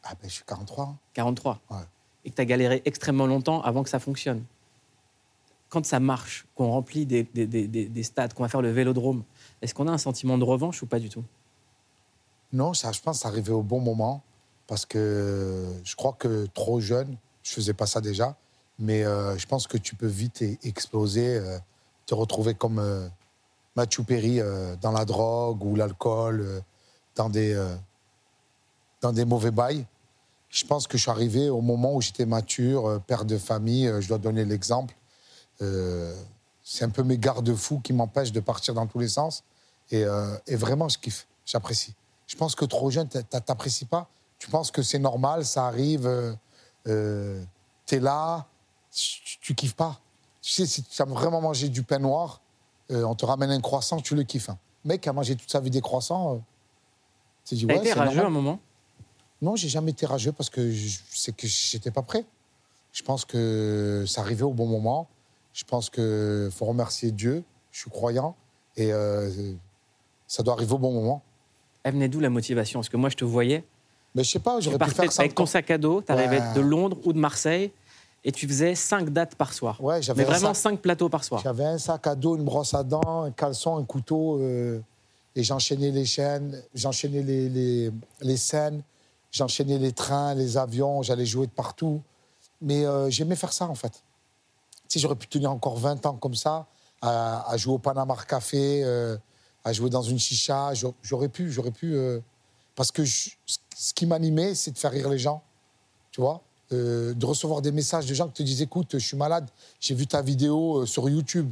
Ah 0.05 0.13
ben, 0.21 0.29
je 0.29 0.35
suis 0.35 0.45
43. 0.45 0.85
hein. 0.85 0.97
43. 1.15 1.61
Ouais. 1.71 1.77
Et 2.25 2.31
que 2.31 2.35
t'as 2.35 2.45
galéré 2.45 2.83
extrêmement 2.85 3.27
longtemps 3.27 3.61
avant 3.63 3.83
que 3.83 3.89
ça 3.91 3.99
fonctionne. 3.99 4.45
Quand 5.69 5.85
ça 5.85 5.99
marche, 6.01 6.47
qu'on 6.55 6.71
remplit 6.71 7.07
des, 7.07 7.25
des- 7.25 7.47
des- 7.47 7.67
des- 7.69 7.87
des 7.89 8.03
stades, 8.03 8.33
qu'on 8.35 8.43
va 8.43 8.49
faire 8.49 8.63
le 8.63 8.71
vélodrome, 8.71 9.23
est-ce 9.63 9.75
qu'on 9.75 9.89
a 9.89 9.93
un 9.93 9.99
sentiment 9.99 10.39
de 10.39 10.45
revanche 10.45 10.83
ou 10.83 10.87
pas 10.87 10.99
du 11.01 11.09
tout? 11.09 11.25
Non, 12.53 12.73
ça, 12.75 12.93
je 12.93 13.01
pense 13.01 13.17
que 13.19 13.23
c'est 13.23 13.29
arrivé 13.29 13.53
au 13.53 13.63
bon 13.63 13.81
moment 13.81 14.23
parce 14.67 14.87
que 14.87 15.65
je 15.85 15.97
crois 15.97 16.13
que 16.19 16.47
trop 16.47 16.81
jeune, 16.81 17.17
je 17.43 17.53
faisais 17.53 17.75
pas 17.75 17.87
ça 17.87 18.01
déjà, 18.01 18.37
mais 18.79 19.05
euh, 19.05 19.37
je 19.39 19.47
pense 19.47 19.67
que 19.67 19.79
tu 19.79 19.95
peux 19.95 20.07
vite 20.07 20.43
e- 20.43 20.57
exploser, 20.65 21.37
euh, 21.37 21.59
te 22.07 22.15
retrouver 22.15 22.55
comme 22.55 22.79
euh, 22.79 23.09
Mathieu 23.77 24.03
Perry 24.03 24.41
euh, 24.41 24.77
dans 24.77 24.93
la 24.93 25.05
drogue 25.05 25.65
ou 25.65 25.77
l'alcool, 25.77 26.63
dans, 27.15 27.31
des, 27.31 27.55
mauvais 29.25 29.51
bails. 29.51 29.87
Je 30.51 30.65
pense 30.67 30.87
que 30.87 30.99
je 30.99 31.03
suis 31.03 31.11
arrivé 31.11 31.49
au 31.49 31.61
moment 31.61 31.95
où 31.95 32.03
j'étais 32.03 32.27
mature, 32.27 33.01
père 33.07 33.25
de 33.25 33.39
famille, 33.39 33.91
je 34.01 34.09
dois 34.09 34.19
donner 34.19 34.45
l'exemple. 34.45 34.95
C'est 35.59 36.85
un 36.85 36.91
peu 36.91 37.03
mes 37.03 37.17
garde-fous 37.17 37.81
qui 37.81 37.95
m'empêchent 37.95 38.33
de 38.33 38.41
partir 38.41 38.75
dans 38.75 38.87
tous 38.87 38.99
les 38.99 39.09
sens. 39.09 39.45
Et, 39.91 40.05
et 40.47 40.57
vraiment, 40.57 40.89
je 40.91 40.99
kiffe, 40.99 41.27
j'apprécie. 41.47 41.95
Je 42.27 42.37
pense 42.37 42.55
que 42.55 42.67
trop 42.67 42.91
jeune, 42.91 43.09
t'a- 43.09 43.23
t'apprécies 43.41 43.87
pas. 43.87 44.11
Tu 44.39 44.51
penses 44.51 44.71
que 44.71 44.83
c'est 44.83 44.99
normal, 44.99 45.45
ça 45.45 45.67
arrive, 45.67 46.07
euh, 46.07 46.33
euh, 46.87 47.43
t'es 47.87 48.01
là, 48.01 48.47
tu, 48.93 49.39
tu 49.41 49.55
kiffes 49.55 49.75
pas. 49.75 50.01
Tu 50.43 50.53
sais, 50.53 50.67
si 50.67 50.83
tu 50.83 51.03
as 51.03 51.05
vraiment 51.07 51.41
mangé 51.41 51.69
du 51.69 51.83
pain 51.83 51.99
noir, 51.99 52.41
euh, 52.91 53.03
on 53.05 53.15
te 53.15 53.25
ramène 53.27 53.51
un 53.51 53.61
croissant, 53.61 54.01
tu 54.01 54.15
le 54.15 54.23
kiffes. 54.23 54.51
hein. 54.51 54.59
Mec 54.85 55.07
a 55.09 55.13
mangé 55.13 55.35
toute 55.35 55.51
sa 55.51 55.61
vie 55.61 55.71
des 55.71 55.81
croissants, 55.81 56.35
euh, 56.35 56.39
tu 57.45 57.57
T'as 57.67 57.75
ouais, 57.75 57.79
été 57.81 57.89
c'est 57.89 57.93
rageux 57.95 58.17
normal. 58.17 58.27
un 58.27 58.31
moment? 58.31 58.61
Non, 59.43 59.57
j'ai 59.57 59.69
jamais 59.69 59.91
été 59.91 60.07
rageux 60.07 60.33
parce 60.33 60.51
que 60.51 60.73
sais 61.13 61.33
que 61.33 61.47
j'étais 61.47 61.91
pas 61.91 62.03
prêt. 62.03 62.25
Je 62.93 63.03
pense 63.03 63.25
que 63.25 64.05
ça 64.07 64.23
arrivait 64.23 64.43
au 64.45 64.53
bon 64.53 64.67
moment. 64.67 65.09
Je 65.53 65.65
pense 65.65 65.91
que 65.91 66.49
faut 66.53 66.65
remercier 66.65 67.11
Dieu. 67.13 67.45
Je 67.71 67.81
suis 67.81 67.91
croyant 67.91 68.35
et 68.77 68.93
euh, 68.93 69.31
ça 70.27 70.43
doit 70.43 70.55
arriver 70.55 70.73
au 70.73 70.79
bon 70.79 70.93
moment. 70.93 71.23
Elle 71.83 71.95
venait 71.95 72.09
d'où 72.09 72.21
la 72.21 72.31
motivation 72.31 72.81
Parce 72.81 72.89
que 72.89 72.97
moi, 72.97 73.11
je 73.11 73.17
te 73.17 73.25
voyais. 73.25 73.65
Mais 74.17 74.25
je 74.25 74.31
sais 74.31 74.39
pas, 74.39 74.57
Tu 74.59 74.65
j'aurais 74.65 74.79
pu 74.79 74.91
faire 74.91 75.13
ça. 75.13 75.23
avec 75.23 75.35
ton 75.35 75.45
sac 75.47 75.71
à 75.71 75.77
dos, 75.79 76.01
t'arrivais 76.01 76.41
Ouais. 76.41 76.53
de 76.55 76.61
Londres 76.63 76.97
ou 77.05 77.13
de 77.13 77.19
Marseille, 77.19 77.71
et 78.25 78.33
tu 78.33 78.49
faisais 78.49 78.75
cinq 78.75 79.11
dates 79.11 79.35
par 79.35 79.53
soir. 79.53 79.79
Ouais, 79.83 80.01
j'avais 80.01 80.23
Mais 80.23 80.29
vraiment 80.31 80.55
sac- 80.55 80.63
cinq 80.73 80.81
plateaux 80.81 81.11
par 81.11 81.23
soir. 81.23 81.43
J'avais 81.45 81.67
un 81.67 81.77
sac 81.79 82.07
à 82.07 82.15
dos, 82.15 82.35
une 82.37 82.45
brosse 82.45 82.73
à 82.73 82.83
dents, 82.83 83.23
un 83.25 83.31
caleçon, 83.31 83.77
un 83.77 83.85
couteau, 83.85 84.39
euh, 84.41 84.81
et 85.37 85.43
j'enchaînais 85.43 85.91
les 85.91 86.07
chaînes, 86.07 86.61
j'enchaînais 86.75 87.23
les, 87.23 87.49
les, 87.51 87.91
les 88.23 88.37
scènes, 88.39 88.83
j'enchaînais 89.31 89.77
les 89.79 89.93
trains, 89.93 90.35
les 90.35 90.57
avions, 90.57 91.03
j'allais 91.03 91.27
jouer 91.27 91.47
de 91.47 91.53
partout. 91.53 92.01
Mais 92.63 92.87
euh, 92.87 93.11
j'aimais 93.11 93.37
faire 93.37 93.53
ça, 93.53 93.67
en 93.69 93.75
fait. 93.75 94.03
Si 94.89 94.99
j'aurais 94.99 95.15
pu 95.17 95.27
tenir 95.27 95.51
encore 95.53 95.77
20 95.77 96.07
ans 96.07 96.15
comme 96.15 96.35
ça, 96.35 96.65
à, 97.03 97.45
à 97.51 97.57
jouer 97.59 97.75
au 97.75 97.79
Panama 97.79 98.17
Café, 98.27 98.83
euh, 98.83 99.19
à 99.63 99.75
jouer 99.75 99.91
dans 99.91 100.01
une 100.03 100.19
chicha, 100.19 100.73
j'aurais- 101.03 101.29
pu, 101.29 101.53
j'aurais 101.53 101.71
pu. 101.71 101.95
parce 102.75 102.91
que 102.93 103.05
je- 103.05 103.31
ce 103.79 103.93
qui 103.93 104.07
m'animait, 104.07 104.55
c'est 104.55 104.71
de 104.71 104.79
faire 104.79 104.91
rire 104.91 105.11
les 105.11 105.19
gens, 105.19 105.43
tu 106.11 106.23
vois, 106.23 106.41
euh, 106.73 107.13
de 107.13 107.27
recevoir 107.27 107.61
des 107.61 107.73
messages 107.73 108.07
de 108.07 108.15
gens 108.15 108.27
qui 108.27 108.33
te 108.33 108.43
disent 108.43 108.63
écoute, 108.63 108.93
je 108.95 109.07
suis 109.07 109.19
malade, 109.19 109.51
j'ai 109.81 109.95
vu 109.95 110.07
ta 110.07 110.23
vidéo 110.23 110.79
euh, 110.79 110.87
sur 110.87 111.11
YouTube, 111.11 111.51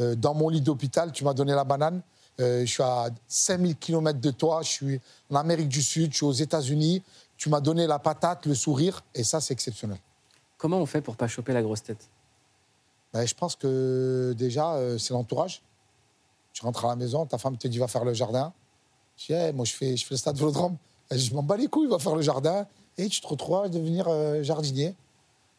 euh, 0.00 0.16
dans 0.16 0.34
mon 0.34 0.48
lit 0.48 0.60
d'hôpital, 0.60 1.12
tu 1.12 1.22
m'as 1.22 1.32
donné 1.32 1.52
la 1.52 1.62
banane, 1.62 2.02
euh, 2.40 2.62
je 2.62 2.66
suis 2.66 2.82
à 2.82 3.10
5000 3.28 3.76
km 3.76 4.18
de 4.18 4.30
toi, 4.32 4.62
je 4.62 4.68
suis 4.68 5.00
en 5.30 5.36
Amérique 5.36 5.68
du 5.68 5.80
Sud, 5.80 6.10
je 6.10 6.16
suis 6.16 6.26
aux 6.26 6.32
États-Unis, 6.32 7.04
tu 7.36 7.48
m'as 7.50 7.60
donné 7.60 7.86
la 7.86 8.00
patate, 8.00 8.46
le 8.46 8.56
sourire, 8.56 9.04
et 9.14 9.22
ça, 9.22 9.40
c'est 9.40 9.54
exceptionnel. 9.54 9.98
Comment 10.58 10.78
on 10.78 10.86
fait 10.86 11.00
pour 11.00 11.14
pas 11.14 11.28
choper 11.28 11.52
la 11.52 11.62
grosse 11.62 11.84
tête? 11.84 12.08
Ben, 13.12 13.24
je 13.24 13.34
pense 13.34 13.54
que 13.54 14.34
déjà, 14.36 14.76
c'est 14.98 15.12
l'entourage. 15.12 15.62
Tu 16.52 16.62
rentres 16.62 16.84
à 16.84 16.88
la 16.88 16.96
maison, 16.96 17.26
ta 17.26 17.38
femme 17.38 17.56
te 17.56 17.68
dit 17.68 17.78
va 17.78 17.86
faire 17.86 18.04
le 18.04 18.12
jardin. 18.12 18.52
Je 19.16 19.26
dis, 19.26 19.32
Eh, 19.32 19.52
moi, 19.52 19.64
je 19.64 19.72
fais, 19.72 19.96
je 19.96 20.04
fais 20.04 20.14
le 20.14 20.18
stade 20.18 20.36
Vélodrome. 20.36 20.76
Elle 21.10 21.18
dit, 21.18 21.26
je 21.26 21.34
m'en 21.34 21.42
bats 21.42 21.56
les 21.56 21.66
couilles, 21.68 21.88
va 21.88 21.98
faire 21.98 22.14
le 22.14 22.22
jardin. 22.22 22.66
Et 22.96 23.08
tu 23.08 23.20
te 23.20 23.26
retrouves 23.26 23.64
à 23.64 23.68
devenir 23.68 24.06
euh, 24.08 24.42
jardinier. 24.42 24.94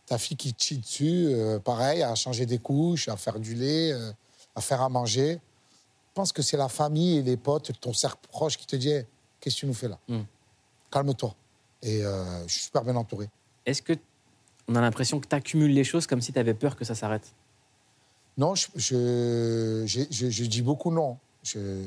Ta 0.05 0.17
fille 0.17 0.37
qui 0.37 0.53
te 0.53 0.63
chie 0.63 0.77
dessus, 0.77 1.27
euh, 1.27 1.59
pareil, 1.59 2.01
à 2.03 2.15
changer 2.15 2.45
des 2.45 2.57
couches, 2.57 3.07
à 3.07 3.17
faire 3.17 3.39
du 3.39 3.53
lait, 3.55 3.91
euh, 3.91 4.11
à 4.55 4.61
faire 4.61 4.81
à 4.81 4.89
manger. 4.89 5.33
Je 5.33 6.13
pense 6.13 6.31
que 6.33 6.41
c'est 6.41 6.57
la 6.57 6.67
famille 6.67 7.17
et 7.17 7.21
les 7.21 7.37
potes, 7.37 7.71
ton 7.79 7.93
cercle 7.93 8.27
proche 8.29 8.57
qui 8.57 8.65
te 8.65 8.75
dit 8.75 8.91
qu'est-ce 9.39 9.55
que 9.55 9.59
tu 9.61 9.65
nous 9.67 9.73
fais 9.73 9.87
là 9.87 9.97
Hmm. 10.07 10.21
Calme-toi. 10.91 11.33
Et 11.81 12.03
euh, 12.03 12.47
je 12.47 12.53
suis 12.53 12.63
super 12.63 12.83
bien 12.83 12.95
entouré. 12.95 13.29
Est-ce 13.65 13.81
que 13.81 13.93
on 14.67 14.75
a 14.75 14.81
l'impression 14.81 15.19
que 15.19 15.27
tu 15.27 15.35
accumules 15.35 15.71
les 15.73 15.83
choses 15.83 16.05
comme 16.07 16.21
si 16.21 16.31
tu 16.33 16.39
avais 16.39 16.53
peur 16.53 16.75
que 16.75 16.83
ça 16.85 16.95
s'arrête? 16.95 17.33
Non, 18.37 18.55
je, 18.55 18.67
je, 18.75 20.05
je- 20.09 20.29
je 20.29 20.45
dis 20.45 20.61
beaucoup 20.61 20.91
non. 20.91 21.17
Je, 21.43 21.83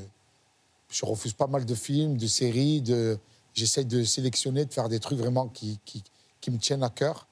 je 0.91 1.05
refuse 1.07 1.33
pas 1.33 1.47
mal 1.47 1.65
de 1.65 1.75
films, 1.75 2.17
de 2.17 2.27
séries. 2.27 2.81
De, 2.81 3.19
j'essaie 3.55 3.85
de 3.85 4.05
sélectionner, 4.05 4.65
de 4.67 4.73
faire 4.73 4.89
des 4.89 5.01
trucs 5.01 5.19
vraiment 5.19 5.49
qui, 5.49 5.79
qui, 5.85 6.03
qui 6.41 6.51
me 6.51 6.59
tiennent 6.59 6.83
à 6.83 6.91
cœur. 6.91 7.27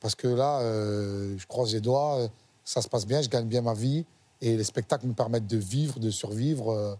Parce 0.00 0.14
que 0.14 0.28
là, 0.28 0.60
euh, 0.60 1.36
je 1.38 1.46
croise 1.46 1.72
les 1.72 1.80
doigts, 1.80 2.18
euh, 2.18 2.28
ça 2.64 2.82
se 2.82 2.88
passe 2.88 3.06
bien, 3.06 3.22
je 3.22 3.28
gagne 3.28 3.46
bien 3.48 3.62
ma 3.62 3.74
vie. 3.74 4.04
Et 4.40 4.56
les 4.56 4.64
spectacles 4.64 5.06
me 5.06 5.14
permettent 5.14 5.46
de 5.48 5.56
vivre, 5.56 5.98
de 5.98 6.10
survivre 6.10 6.70
euh, 6.72 6.94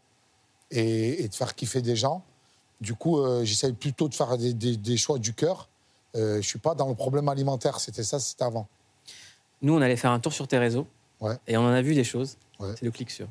et, 0.71 1.23
et 1.25 1.29
de 1.29 1.35
faire 1.35 1.55
kiffer 1.55 1.83
des 1.83 1.95
gens. 1.95 2.23
Du 2.81 2.95
coup, 2.95 3.19
euh, 3.21 3.45
j'essaie 3.45 3.73
plutôt 3.73 4.09
de 4.09 4.15
faire 4.15 4.37
des, 4.39 4.55
des- 4.55 4.77
des 4.77 4.97
choix 4.97 5.19
du 5.19 5.35
cœur. 5.35 5.69
Je 6.15 6.41
suis 6.43 6.59
pas 6.59 6.75
dans 6.75 6.89
le 6.89 6.97
problème 6.97 7.29
alimentaire. 7.29 7.79
C'était 7.79 8.03
ça, 8.03 8.19
c'était 8.19 8.43
avant. 8.43 8.67
Nous, 9.63 9.73
on 9.73 9.81
allait 9.81 9.95
faire 9.97 10.11
un 10.11 10.19
tour 10.19 10.33
sur 10.33 10.49
tes 10.49 10.59
réseaux 10.59 10.87
Ouais. 11.21 11.37
et 11.47 11.57
on 11.57 11.61
en 11.63 11.71
a 11.73 11.83
vu 11.83 11.95
des 11.95 12.03
choses. 12.05 12.37
Ouais. 12.59 12.73
C'est 12.77 12.85
le 12.85 12.91
clic 12.91 13.09
sur. 13.11 13.29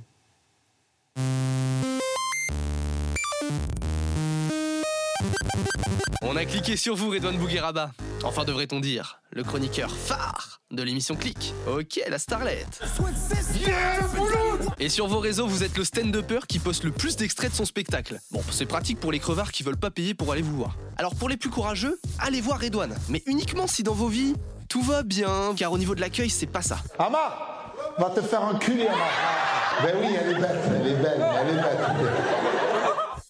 On 6.22 6.36
a 6.36 6.46
cliqué 6.46 6.76
sur 6.78 6.96
vous, 6.96 7.10
Redouane 7.10 7.38
Bougueraba. 7.38 7.92
Enfin, 8.24 8.44
devrait-on 8.44 8.80
dire, 8.80 9.20
le 9.32 9.44
chroniqueur 9.44 9.92
phare 9.92 10.60
de 10.72 10.84
l'émission 10.84 11.16
Click. 11.16 11.54
Ok, 11.68 12.00
la 12.10 12.20
starlette. 12.20 12.82
Et 14.80 14.90
sur 14.90 15.08
vos 15.08 15.20
réseaux, 15.20 15.48
vous 15.48 15.64
êtes 15.64 15.78
le 15.78 15.84
stand-upper 15.84 16.40
qui 16.48 16.60
poste 16.60 16.84
le 16.84 16.92
plus 16.92 17.16
d'extraits 17.16 17.52
de 17.52 17.56
son 17.56 17.66
spectacle. 17.66 18.20
Bon, 18.32 18.42
c'est 18.52 18.66
pratique 18.66 19.00
pour 19.00 19.12
les 19.12 19.20
crevards 19.20 19.52
qui 19.52 19.64
veulent 19.64 19.78
pas 19.78 19.92
payer 19.92 20.14
pour 20.14 20.32
aller 20.32 20.42
vous 20.42 20.58
voir. 20.58 20.76
Alors 20.98 21.16
pour 21.16 21.30
les 21.30 21.38
plus 21.38 21.50
courageux, 21.50 22.00
allez 22.20 22.42
voir 22.42 22.60
Redouane. 22.60 22.96
Mais 23.10 23.24
uniquement 23.26 23.68
si 23.68 23.84
dans 23.84 23.94
vos 23.94 24.08
vies, 24.08 24.36
tout 24.68 24.82
va 24.82 25.04
bien, 25.04 25.54
car 25.56 25.72
au 25.72 25.78
niveau 25.78 25.96
de 25.96 26.02
l'accueil, 26.02 26.30
c'est 26.30 26.48
pas 26.48 26.62
ça. 26.62 26.80
Amar 27.00 27.74
Va 27.98 28.10
te 28.10 28.22
faire 28.22 28.44
enculer, 28.44 28.88
Amar. 28.88 29.08
Ben 29.84 29.96
oui, 30.02 30.08
elle 30.20 30.32
est 30.32 30.40
bête, 30.40 30.50
elle 30.66 30.88
est 30.88 30.96
belle, 30.96 31.26
elle 31.42 31.58
est 31.58 31.62
bête. 31.62 32.57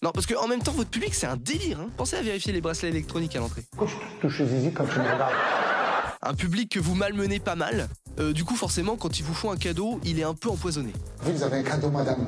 Non, 0.02 0.12
parce 0.12 0.26
qu'en 0.26 0.46
même 0.46 0.62
temps, 0.62 0.72
votre 0.72 0.90
public, 0.90 1.12
c'est 1.12 1.26
un 1.26 1.36
délire. 1.36 1.80
Hein. 1.80 1.88
Pensez 1.96 2.16
à 2.16 2.22
vérifier 2.22 2.52
les 2.52 2.60
bracelets 2.60 2.90
électroniques 2.90 3.34
à 3.34 3.40
l'entrée. 3.40 3.62
Pourquoi 3.70 3.88
je 3.88 4.20
touche 4.20 4.42
Zizi 4.42 4.72
quand 4.72 4.84
tu 4.84 4.96
me 4.98 5.02
regardes 5.04 5.32
Un 6.22 6.34
public 6.34 6.70
que 6.70 6.78
vous 6.78 6.94
malmenez 6.94 7.40
pas 7.40 7.56
mal. 7.56 7.88
Euh, 8.20 8.32
du 8.32 8.44
coup, 8.44 8.54
forcément, 8.54 8.96
quand 8.96 9.18
ils 9.18 9.24
vous 9.24 9.34
font 9.34 9.50
un 9.50 9.56
cadeau, 9.56 10.00
il 10.04 10.20
est 10.20 10.24
un 10.24 10.34
peu 10.34 10.50
empoisonné. 10.50 10.92
Vous 11.22 11.42
avez 11.42 11.58
un 11.58 11.62
cadeau, 11.64 11.90
madame. 11.90 12.26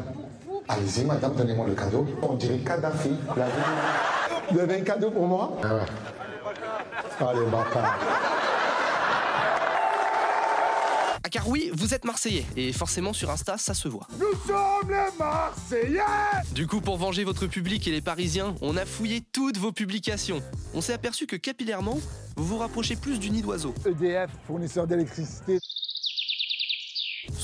Allez-y, 0.69 1.05
madame, 1.05 1.35
donnez-moi 1.35 1.67
le 1.69 1.75
cadeau. 1.75 2.07
On 2.23 2.35
dirait 2.35 2.59
Kadhafi. 2.59 3.11
La 3.37 3.47
vie. 3.47 3.53
Vous 4.51 4.59
avez 4.59 4.81
un 4.81 4.83
cadeau 4.83 5.11
pour 5.11 5.27
moi 5.27 5.57
Ah 5.63 5.75
ouais. 5.77 5.81
Allez, 7.21 7.47
bâtard. 7.51 7.99
Car 11.31 11.49
oui, 11.49 11.71
vous 11.73 11.95
êtes 11.95 12.05
Marseillais, 12.05 12.45
et 12.57 12.73
forcément 12.73 13.13
sur 13.13 13.31
Insta, 13.31 13.57
ça 13.57 13.73
se 13.73 13.89
voit. 13.89 14.07
Nous 14.19 14.37
sommes 14.47 14.91
les 14.91 15.19
Marseillais 15.19 16.01
Du 16.53 16.67
coup, 16.67 16.81
pour 16.81 16.99
venger 16.99 17.25
votre 17.25 17.47
public 17.47 17.87
et 17.87 17.93
les 17.93 18.01
Parisiens, 18.01 18.55
on 18.61 18.77
a 18.77 18.85
fouillé 18.85 19.23
toutes 19.33 19.57
vos 19.57 19.73
publications. 19.73 20.43
On 20.75 20.81
s'est 20.81 20.93
aperçu 20.93 21.27
que 21.27 21.37
capillairement, 21.37 21.99
vous 22.37 22.45
vous 22.45 22.59
rapprochez 22.59 22.97
plus 22.97 23.19
du 23.21 23.31
nid 23.31 23.43
d'oiseau. 23.43 23.75
EDF, 23.87 24.31
fournisseur 24.47 24.87
d'électricité. 24.87 25.60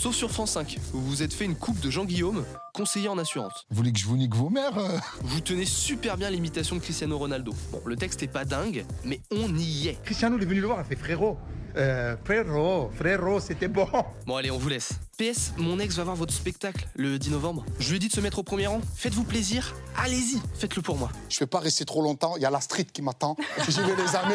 Sauf 0.06 0.14
sur 0.14 0.30
France 0.30 0.52
5, 0.52 0.78
où 0.94 0.98
vous 1.00 1.06
vous 1.08 1.22
êtes 1.24 1.34
fait 1.34 1.46
une 1.46 1.56
coupe 1.56 1.80
de 1.80 1.90
Jean 1.90 2.04
Guillaume, 2.04 2.44
conseiller 2.72 3.08
en 3.08 3.18
assurance. 3.18 3.66
Vous 3.70 3.76
voulez 3.78 3.92
que 3.92 3.98
je 3.98 4.04
vous 4.04 4.16
nique 4.16 4.36
vos 4.36 4.50
mères 4.50 4.78
euh? 4.78 4.98
Vous 5.22 5.40
tenez 5.40 5.64
super 5.64 6.16
bien 6.16 6.30
l'imitation 6.30 6.76
de 6.76 6.80
Cristiano 6.80 7.18
Ronaldo. 7.18 7.52
Bon, 7.72 7.82
le 7.84 7.96
texte 7.96 8.22
est 8.22 8.28
pas 8.28 8.44
dingue, 8.44 8.86
mais 9.04 9.20
on 9.32 9.52
y 9.56 9.88
est. 9.88 10.00
Cristiano 10.04 10.36
il 10.36 10.44
est 10.44 10.46
venu 10.46 10.60
le 10.60 10.68
voir, 10.68 10.78
il 10.78 10.84
fait 10.84 10.94
frérot. 10.94 11.36
Euh, 11.76 12.14
frérot, 12.24 12.88
frérot, 12.94 13.40
c'était 13.40 13.66
bon. 13.66 13.88
Bon 14.28 14.36
allez, 14.36 14.52
on 14.52 14.58
vous 14.58 14.68
laisse. 14.68 14.92
PS, 15.18 15.54
mon 15.56 15.80
ex 15.80 15.96
va 15.96 16.04
voir 16.04 16.14
votre 16.14 16.32
spectacle 16.32 16.86
le 16.94 17.18
10 17.18 17.30
novembre. 17.30 17.64
Je 17.80 17.88
lui 17.88 17.96
ai 17.96 17.98
dit 17.98 18.06
de 18.06 18.14
se 18.14 18.20
mettre 18.20 18.38
au 18.38 18.44
premier 18.44 18.68
rang. 18.68 18.80
Faites-vous 18.94 19.24
plaisir, 19.24 19.74
allez-y, 19.96 20.40
faites-le 20.54 20.82
pour 20.82 20.98
moi. 20.98 21.10
Je 21.28 21.40
vais 21.40 21.46
pas 21.46 21.58
rester 21.58 21.84
trop 21.84 22.02
longtemps, 22.02 22.36
il 22.36 22.42
y 22.42 22.46
a 22.46 22.50
la 22.50 22.60
street 22.60 22.86
qui 22.92 23.02
m'attend. 23.02 23.36
J'y 23.68 23.80
vais 23.80 23.96
les 23.96 24.14
amis. 24.14 24.34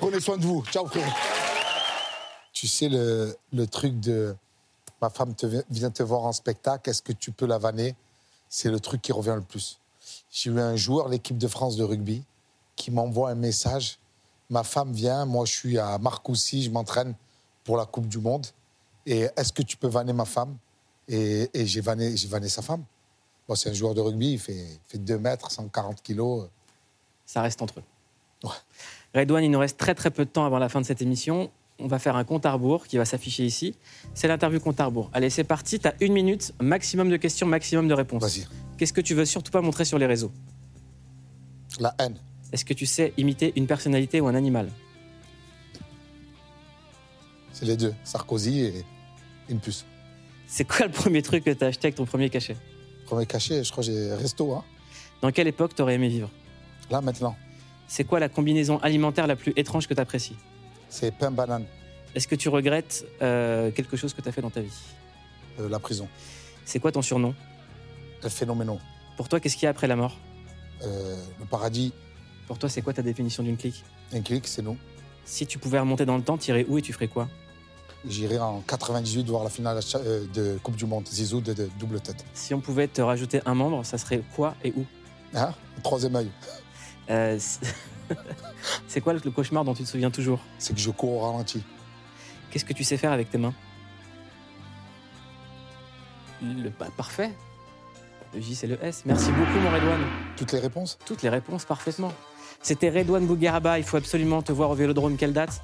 Prenez 0.00 0.18
soin 0.18 0.36
de 0.36 0.44
vous. 0.44 0.64
Ciao, 0.72 0.84
frère. 0.88 1.14
Tu 2.52 2.66
sais, 2.66 2.88
le, 2.88 3.36
le 3.52 3.66
truc 3.68 4.00
de 4.00 4.34
ma 5.00 5.10
femme 5.10 5.34
te, 5.34 5.46
vient 5.70 5.90
te 5.90 6.02
voir 6.02 6.24
en 6.24 6.32
spectacle, 6.32 6.90
est-ce 6.90 7.02
que 7.02 7.12
tu 7.12 7.32
peux 7.32 7.46
la 7.46 7.58
vanner? 7.58 7.94
C'est 8.48 8.70
le 8.70 8.80
truc 8.80 9.02
qui 9.02 9.12
revient 9.12 9.34
le 9.36 9.42
plus. 9.42 9.80
J'ai 10.30 10.50
eu 10.50 10.60
un 10.60 10.76
joueur, 10.76 11.08
l'équipe 11.08 11.38
de 11.38 11.48
France 11.48 11.76
de 11.76 11.84
rugby, 11.84 12.24
qui 12.76 12.90
m'envoie 12.90 13.30
un 13.30 13.34
message. 13.34 13.98
Ma 14.50 14.62
femme 14.62 14.92
vient, 14.92 15.24
moi 15.24 15.44
je 15.44 15.52
suis 15.52 15.78
à 15.78 15.98
Marcoussis, 15.98 16.62
je 16.62 16.70
m'entraîne 16.70 17.14
pour 17.64 17.76
la 17.76 17.86
Coupe 17.86 18.06
du 18.06 18.18
Monde. 18.18 18.46
Et 19.04 19.28
est-ce 19.36 19.52
que 19.52 19.62
tu 19.62 19.76
peux 19.76 19.88
vanner 19.88 20.12
ma 20.12 20.24
femme? 20.24 20.56
Et, 21.08 21.48
et 21.52 21.66
j'ai 21.66 21.80
vanné, 21.80 22.16
sa 22.48 22.62
femme. 22.62 22.84
Bon, 23.48 23.54
c'est 23.54 23.70
un 23.70 23.72
joueur 23.72 23.94
de 23.94 24.00
rugby, 24.00 24.32
il 24.32 24.38
fait, 24.38 24.54
il 24.54 24.80
fait 24.86 24.98
2 24.98 25.18
mètres, 25.18 25.50
140 25.50 26.02
kilos. 26.02 26.48
Ça 27.24 27.42
reste 27.42 27.62
entre 27.62 27.80
eux. 27.80 27.84
Redouane, 29.14 29.44
il 29.44 29.50
nous 29.50 29.58
reste 29.58 29.78
très 29.78 29.94
très 29.94 30.10
peu 30.10 30.24
de 30.24 30.30
temps 30.30 30.44
avant 30.44 30.58
la 30.58 30.68
fin 30.68 30.80
de 30.80 30.86
cette 30.86 31.02
émission. 31.02 31.50
On 31.78 31.88
va 31.88 31.98
faire 31.98 32.16
un 32.16 32.24
compte 32.24 32.46
à 32.46 32.52
rebours 32.52 32.86
qui 32.86 32.96
va 32.96 33.04
s'afficher 33.04 33.44
ici. 33.44 33.74
C'est 34.14 34.28
l'interview 34.28 34.60
compte 34.60 34.80
à 34.80 34.86
rebours. 34.86 35.10
Allez, 35.12 35.28
c'est 35.28 35.44
parti. 35.44 35.78
Tu 35.78 35.86
as 35.86 35.94
une 36.00 36.14
minute, 36.14 36.54
maximum 36.60 37.10
de 37.10 37.16
questions, 37.16 37.46
maximum 37.46 37.86
de 37.86 37.94
réponses. 37.94 38.22
Vas-y. 38.22 38.46
Qu'est-ce 38.78 38.92
que 38.94 39.02
tu 39.02 39.14
veux 39.14 39.26
surtout 39.26 39.50
pas 39.50 39.60
montrer 39.60 39.84
sur 39.84 39.98
les 39.98 40.06
réseaux? 40.06 40.32
La 41.78 41.94
haine. 41.98 42.18
Est-ce 42.52 42.64
que 42.64 42.72
tu 42.72 42.86
sais 42.86 43.12
imiter 43.18 43.52
une 43.56 43.66
personnalité 43.66 44.20
ou 44.20 44.26
un 44.26 44.34
animal? 44.34 44.70
C'est 47.52 47.66
les 47.66 47.76
deux, 47.76 47.94
Sarkozy 48.04 48.60
et 48.60 48.84
une 49.48 49.60
puce. 49.60 49.84
C'est 50.46 50.64
quoi 50.64 50.86
le 50.86 50.92
premier 50.92 51.22
truc 51.22 51.44
que 51.44 51.50
tu 51.50 51.64
as 51.64 51.68
acheté 51.68 51.88
avec 51.88 51.96
ton 51.96 52.04
premier 52.06 52.30
cachet? 52.30 52.56
Premier 53.04 53.26
cachet, 53.26 53.64
je 53.64 53.70
crois 53.70 53.82
que 53.84 53.90
j'ai 53.90 54.14
resto. 54.14 54.54
Hein. 54.54 54.64
Dans 55.20 55.30
quelle 55.30 55.48
époque 55.48 55.74
t'aurais 55.74 55.94
aimé 55.94 56.08
vivre? 56.08 56.30
Là, 56.90 57.00
maintenant, 57.00 57.36
C'est 57.88 58.04
quoi 58.04 58.20
la 58.20 58.28
combinaison 58.28 58.78
alimentaire 58.78 59.26
la 59.26 59.36
plus 59.36 59.52
étrange 59.56 59.86
que 59.86 59.94
tu 59.94 60.00
apprécies 60.00 60.36
c'est 60.88 61.12
pain 61.12 61.30
banane, 61.30 61.64
Est-ce 62.14 62.28
que 62.28 62.34
tu 62.34 62.48
regrettes 62.48 63.04
euh, 63.22 63.70
quelque 63.70 63.96
chose 63.96 64.14
que 64.14 64.20
tu 64.22 64.28
as 64.28 64.32
fait 64.32 64.42
dans 64.42 64.50
ta 64.50 64.60
vie? 64.60 64.72
Euh, 65.60 65.68
la 65.68 65.78
prison. 65.78 66.08
C'est 66.64 66.78
quoi 66.80 66.92
ton 66.92 67.02
surnom? 67.02 67.34
Le 68.22 68.28
phénoménon. 68.28 68.78
Pour 69.16 69.28
toi, 69.28 69.40
qu'est-ce 69.40 69.54
qu'il 69.56 69.64
y 69.64 69.66
a 69.66 69.70
après 69.70 69.86
la 69.86 69.96
mort? 69.96 70.16
Euh, 70.84 71.16
le 71.40 71.46
paradis, 71.46 71.92
Pour 72.46 72.58
toi, 72.58 72.68
c'est 72.68 72.82
quoi 72.82 72.92
ta 72.92 73.02
définition 73.02 73.42
d'une 73.42 73.56
clique? 73.56 73.82
Un 74.12 74.20
clic, 74.20 74.46
c'est 74.46 74.62
nous. 74.62 74.76
Si 75.24 75.46
tu 75.46 75.58
pouvais 75.58 75.80
remonter 75.80 76.04
dans 76.06 76.16
le 76.16 76.22
temps, 76.22 76.36
t'irais 76.38 76.64
où 76.68 76.78
et 76.78 76.82
tu 76.82 76.92
ferais 76.92 77.08
quoi? 77.08 77.28
J'irai 78.08 78.38
en 78.38 78.60
98 78.60 79.26
voir 79.26 79.42
la 79.42 79.50
finale 79.50 79.80
euh, 79.96 80.24
de 80.32 80.58
Coupe 80.62 80.76
du 80.76 80.86
Monde, 80.86 81.08
Zizou 81.08 81.40
de, 81.40 81.52
de 81.54 81.68
double 81.78 82.00
tête. 82.00 82.24
Si 82.34 82.54
on 82.54 82.60
pouvait 82.60 82.86
te 82.86 83.00
rajouter 83.02 83.40
un 83.46 83.54
membre, 83.54 83.84
ça 83.84 83.98
serait 83.98 84.22
quoi 84.36 84.54
et 84.62 84.72
où? 84.76 84.84
Hein? 85.34 85.52
Troisième 85.82 86.14
œil. 86.16 86.30
C'est- 88.88 89.00
quoi 89.00 89.12
le 89.12 89.20
cauchemar 89.20 89.64
dont 89.64 89.74
tu 89.74 89.82
te 89.84 89.88
souviens 89.88 90.10
toujours 90.10 90.40
C'est 90.58 90.74
que 90.74 90.80
je 90.80 90.90
cours 90.90 91.12
au 91.12 91.20
ralenti. 91.20 91.62
Qu'est-ce 92.50 92.64
que 92.64 92.72
tu 92.72 92.84
sais 92.84 92.96
faire 92.96 93.12
avec 93.12 93.30
tes 93.30 93.38
mains 93.38 93.54
Le 96.42 96.70
bah, 96.70 96.86
parfait. 96.96 97.30
Le 98.34 98.40
J, 98.40 98.54
c'est 98.54 98.66
le 98.66 98.82
S. 98.84 99.02
Merci 99.06 99.30
beaucoup, 99.30 99.58
mon 99.58 99.70
Redouane. 99.70 100.04
Toutes 100.36 100.52
les 100.52 100.58
réponses 100.58 100.98
Toutes 101.06 101.22
les 101.22 101.28
réponses, 101.28 101.64
parfaitement. 101.64 102.12
C'était 102.62 102.90
Redouane 102.90 103.26
Bougueraba. 103.26 103.78
Il 103.78 103.84
faut 103.84 103.96
absolument 103.96 104.42
te 104.42 104.52
voir 104.52 104.70
au 104.70 104.74
Vélodrome. 104.74 105.16
Quelle 105.16 105.32
date 105.32 105.60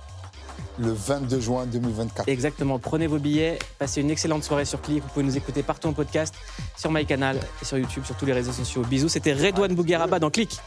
Le 0.79 0.93
22 0.93 1.41
juin 1.41 1.67
2024. 1.67 2.29
Exactement. 2.29 2.79
Prenez 2.79 3.07
vos 3.07 3.19
billets. 3.19 3.59
Passez 3.79 4.01
une 4.01 4.11
excellente 4.11 4.45
soirée 4.45 4.65
sur 4.65 4.81
Click. 4.81 5.03
Vous 5.03 5.09
pouvez 5.09 5.25
nous 5.25 5.37
écouter 5.37 5.63
partout 5.63 5.89
en 5.89 5.93
podcast, 5.93 6.35
sur 6.77 6.91
MyCanal 6.91 7.39
et 7.61 7.65
sur 7.65 7.77
YouTube, 7.79 8.05
sur 8.05 8.17
tous 8.17 8.27
les 8.27 8.33
réseaux 8.33 8.53
sociaux. 8.53 8.83
Bisous. 8.83 9.09
C'était 9.09 9.33
Redouane 9.35 9.75
Bougueraba 9.75 10.19
dans 10.19 10.31
Click. 10.31 10.59